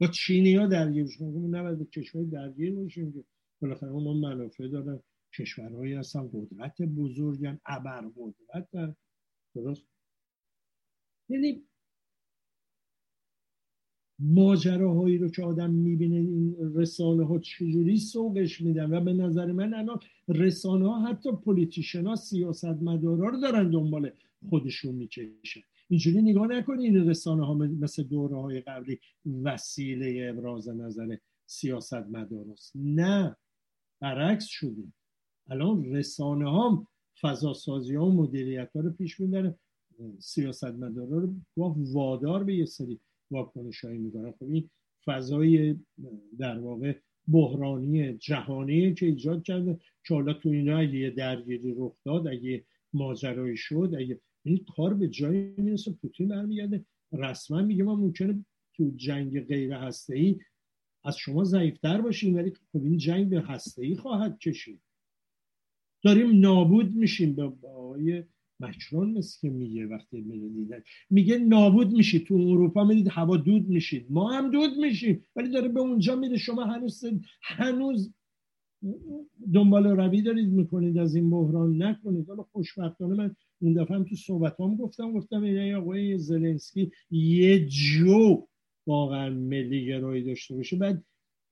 [0.01, 3.25] با چینی ها درگیر باشیم نباید با کشور درگیر باشیم که
[3.63, 5.01] بالاخره اونا منافع دارن.
[5.39, 8.97] کشورهایی هستن قدرت بزرگن ابر قدرت
[9.55, 9.83] درست؟
[11.29, 11.63] یعنی
[14.19, 19.75] ماجراهایی رو که آدم می‌بینه این رسانه ها چجوری سوقش میدن؟ و به نظر من
[19.75, 24.11] الان رسانه ها حتی پولیتیشن ها سیاست مدارا رو دارن دنبال
[24.49, 25.61] خودشون می‌کشن.
[25.89, 28.99] اینجوری نگاه نکنی این رسانه ها مثل دوره های قبلی
[29.43, 31.17] وسیله ابراز نظر
[31.47, 33.37] سیاست مداراست نه
[34.01, 34.83] برعکس شده.
[35.47, 36.87] الان رسانه ها
[37.21, 39.55] فضا سازی ها و مدیریت ها رو پیش می‌بره
[40.19, 41.35] سیاست مدارا رو
[41.77, 43.01] وادار به یه سری
[43.31, 44.71] واکنش هایی می‌کنن خب این
[45.05, 45.77] فضای
[46.39, 46.95] در واقع
[47.29, 52.65] بحرانی جهانی که ایجاد کرده که حالا تو اینا اگه یه درگیری رخ داد اگه
[52.93, 56.85] ماجرایی شد اگه این کار به جایی می‌رسه پوتین برمیگرده.
[57.13, 58.45] رسما میگه ما ممکنه
[58.77, 60.37] تو جنگ غیر هسته
[61.05, 64.81] از شما ضعیفتر باشیم ولی خب این جنگ به هسته ای خواهد کشید.
[66.03, 68.25] داریم نابود میشیم به آقای
[68.61, 70.83] مکرون مثل که میگه وقتی دیدن.
[71.11, 74.07] میگه نابود میشید تو اروپا می‌دید هوا دود میشید.
[74.11, 75.23] ما هم دود میشیم.
[75.37, 76.37] ولی داره به اونجا میره.
[76.37, 77.05] شما هنوز
[77.43, 78.15] هنوز
[79.55, 80.99] دنبال روی دارید می‌کنید.
[80.99, 82.29] از این بحران نکنید.
[82.29, 85.13] حالا خوشبختانه من اون دفعه هم تو صحبت هم گفتم.
[85.13, 88.47] گفتم این آقای زلنسکی یه جو
[88.87, 90.77] واقعا ملی گرایی داشته باشه.
[90.77, 91.05] بعد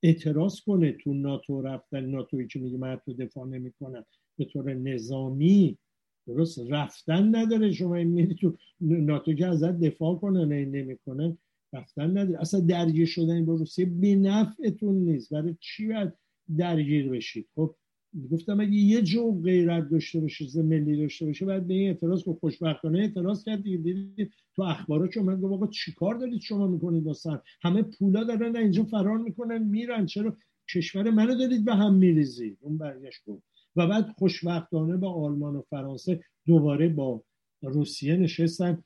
[0.02, 2.04] اعتراض کنه تو ناتو رفتن.
[2.04, 4.04] ناتویی که میگه من تو دفاع نمی‌کنم.
[4.38, 5.78] به طور نظامی
[6.26, 7.72] درست رفتن نداره.
[7.72, 11.38] شما این میری تو ناتو که ازت دفاع کنن این نمی‌کنن.
[11.72, 12.40] رفتن نداره.
[12.40, 15.32] اصلا درگیر شدن با روسیه به نفعتون نیست.
[15.32, 16.12] برای چی باید
[16.56, 17.74] درگیر بشید؟ خب
[18.32, 22.34] گفتم اگه یه جو غیرت داشته باشه ملی داشته باشه بعد به این اعتراض با
[22.34, 27.82] خوشبختانه اعتراض کرد دیدید تو اخبارا که من گفت چیکار دارید شما می‌کنید واسه همه
[27.82, 30.06] پولا دارن اینجا فرار می‌کنن میرن.
[30.06, 30.36] چرا؟
[30.74, 32.58] کشور منو دارید به هم میریزید.
[32.60, 33.53] اون برگشت گفت.
[33.76, 37.22] و بعد خوشبختانه با آلمان و فرانسه دوباره با
[37.62, 38.84] روسیه نشستن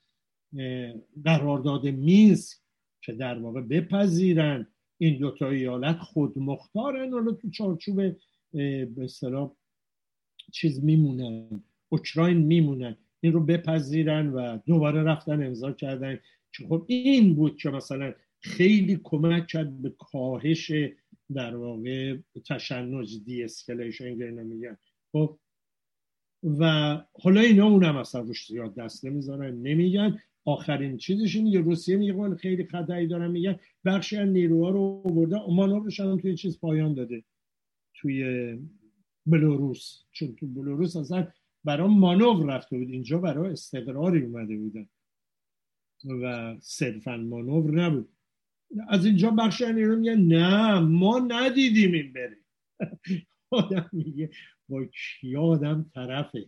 [1.25, 2.59] قرارداد مینسک
[3.01, 4.67] که در واقع بپذیرن.
[4.99, 7.13] این دو تا ایالت خودمختارن.
[7.13, 8.17] حالا تو چارچوب
[8.53, 9.51] به اصطلاح
[10.53, 12.97] چیز میمونن اوکراین میمونن.
[13.21, 16.19] این رو بپذیرن و دوباره رفتن امضا کردن.
[16.53, 20.73] که خب این بود که مثلا خیلی کمک کرد به کاهش
[21.35, 24.77] در واقع تشنج de-escalation که میگن.
[25.13, 25.39] خب
[26.59, 26.65] و
[27.23, 30.19] حالا اینا اونم اصلا روش زیاد دست نمی‌ذارن نمیگن.
[30.45, 33.31] آخرین چیزش اینه روسیه میگه خیلی خطایی دارن.
[33.31, 37.25] میگن بخشی از نیروها رو برده مانورش هم توی چیز پایان داده.
[37.95, 38.59] توی
[39.27, 41.29] بلوروس چون تو بلوروس اصلا
[41.65, 42.91] برای مانور رفته بود.
[42.91, 44.89] اینجا برای استقراری اومده بودن.
[46.23, 48.09] و صرفا مانور نبود.
[48.89, 52.37] از اینجا بخش رو میگن نه ما ندیدیم این بره.
[53.51, 54.31] آدم میگه
[54.69, 56.47] با کی آدم طرفه.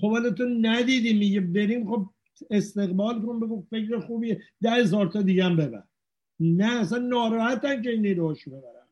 [0.00, 2.10] خب حالا تو ندیدی میگه بریم خب
[2.50, 4.42] استقبال کن بگو فکر خوبیه.
[4.62, 5.84] ده هزار تا دیگه هم ببر.
[6.40, 8.88] نه اصلا ناراحتن که این نیروهاشو ببرن.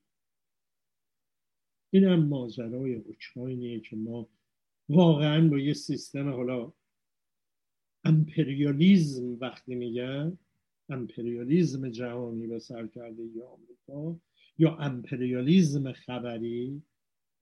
[1.91, 4.29] این هم ماجرای اوکراینیه که ما
[4.89, 6.73] واقعا با یه سیستم حالا
[8.05, 10.39] امپریالیزم وقتی میگن
[10.91, 14.21] امپریالیزم جهانی به سر کرده یا آمریکا
[14.59, 16.83] یا امپریالیزم خبری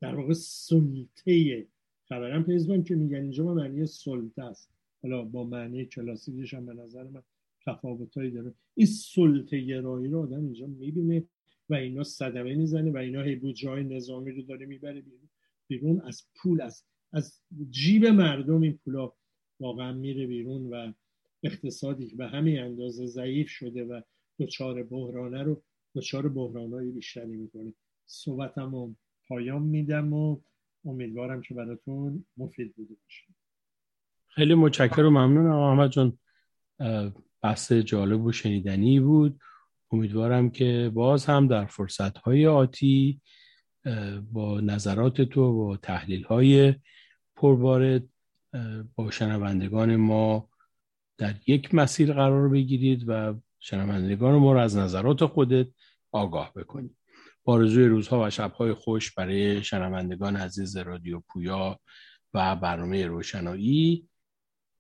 [0.01, 1.67] در واقع سلطه
[2.09, 4.71] خبرم پیزبان که میگن اینجا با معنی سلطه است.
[5.03, 7.23] حالا با معنی کلاسیکش هم به نظر من
[7.67, 8.55] تفاوتایی داره.
[8.75, 11.25] این سلطه گرایی رو آدم اینجا می‌بینه
[11.69, 15.29] و اینا صدمه می‌زنه و اینا هی های نظامی رو داره می‌بره بیرون.
[15.67, 19.13] بیرون از پول از از جیب مردم این پولا
[19.61, 20.93] واقعا میره بیرون و
[21.43, 24.01] اقتصادی که به همین اندازه ضعیف شده و
[24.39, 25.63] دچار بحرانه رو
[25.95, 27.75] دچار بحرانهای بیشتری می‌کنه.
[28.07, 28.97] صحبتم
[29.29, 30.41] پایان میدم و
[30.85, 33.25] امیدوارم که براتون مفید بوده باشه.
[34.27, 36.19] خیلی متشکرم و ممنون احمد جان.
[37.43, 39.41] بحث جالب و شنیدنی بود.
[39.91, 43.21] امیدوارم که باز هم در فرصت های آتی
[44.33, 46.75] با نظرات تو و تحلیل های
[47.37, 48.05] پربارد
[48.95, 50.49] با شنوندگان ما
[51.19, 55.67] در یک مسیر قرار بگیرید و شنوندگان ما رو از نظرات خودت
[56.13, 56.97] آگاه بکنید.
[57.45, 61.81] آرزوی روزها و شبهای خوش برای شنوندگان عزیز رادیو پویا
[62.35, 64.09] و برنامه روشنایی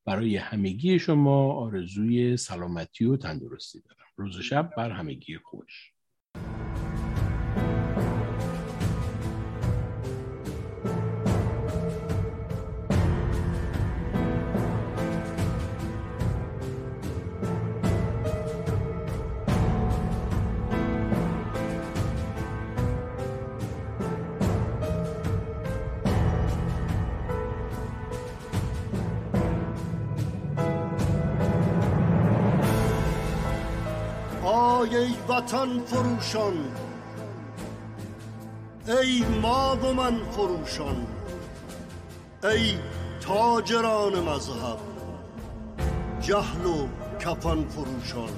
[0.06, 4.06] برای همگی شما آرزوی سلامتی و تندرستی دارم.
[4.16, 5.92] روز و شب بر همگی خوش.
[35.38, 36.54] وطن فروشان.
[38.88, 41.06] ای ما و من فروشان.
[42.44, 42.74] ای
[43.20, 44.78] تاجران مذهب.
[46.20, 46.88] جهل و
[47.20, 48.32] کفن فروشان.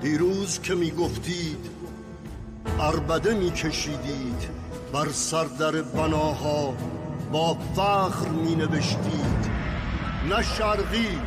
[0.00, 1.70] دیروز که می گفتید
[2.80, 4.48] اربده می کشیدید
[4.92, 6.74] بر سردر بناها
[7.32, 9.50] با فخر می نوشتید
[10.28, 11.18] نه شرقی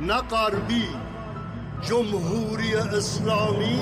[0.00, 0.88] نه غربی
[1.82, 3.80] جمهوری اسلامی؟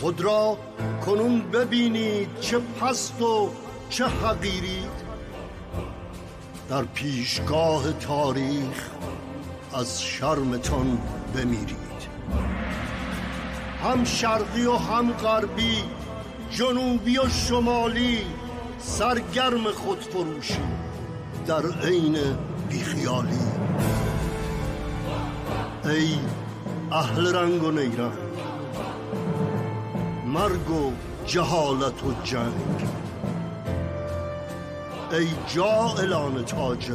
[0.00, 0.58] خود را
[1.06, 3.50] کنون ببینید چه پست و
[3.90, 5.06] چه حقیرید
[6.68, 8.90] در پیشگاه تاریخ
[9.74, 10.98] از شرمتان
[11.34, 11.76] بمیرید.
[13.84, 15.82] هم شرقی و هم غربی
[16.50, 18.18] جنوبی و شمالی
[18.78, 20.60] سرگرم خود فروشی
[21.46, 22.16] در عین
[22.68, 23.55] بیخیالی.
[25.88, 26.18] ای
[26.92, 28.12] اهل رنگ و نیرنگ
[30.26, 30.92] مرگ و
[31.26, 32.88] جهالت و جنگ.
[35.12, 36.94] ای جائلان تاجر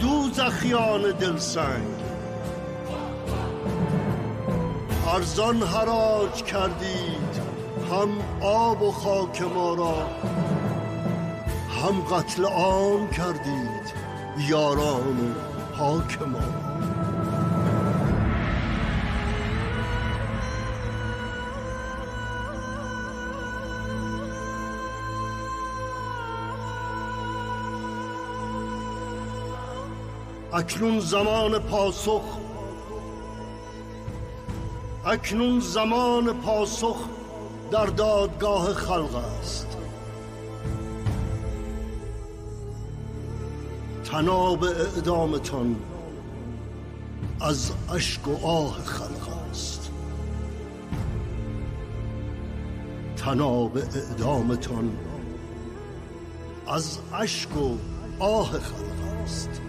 [0.00, 1.94] دوزخیان دلسنگ.
[5.14, 7.40] ارزان حراج کردید
[7.90, 8.08] هم
[8.40, 10.06] آب و خاک ما را
[11.82, 13.94] هم قتل عام کردید
[14.48, 15.34] یاران
[15.78, 16.73] پاک ما
[30.54, 32.22] اکنون زمان پاسخ.
[35.06, 36.96] اکنون زمان پاسخ
[37.70, 39.76] در دادگاه خلق است.
[44.04, 45.76] تناب اعدامتان
[47.40, 49.90] از اشک و آه خلق است.
[53.16, 54.96] تناب اعدامتان
[56.66, 57.76] از اشک و
[58.18, 59.63] آه خلق است.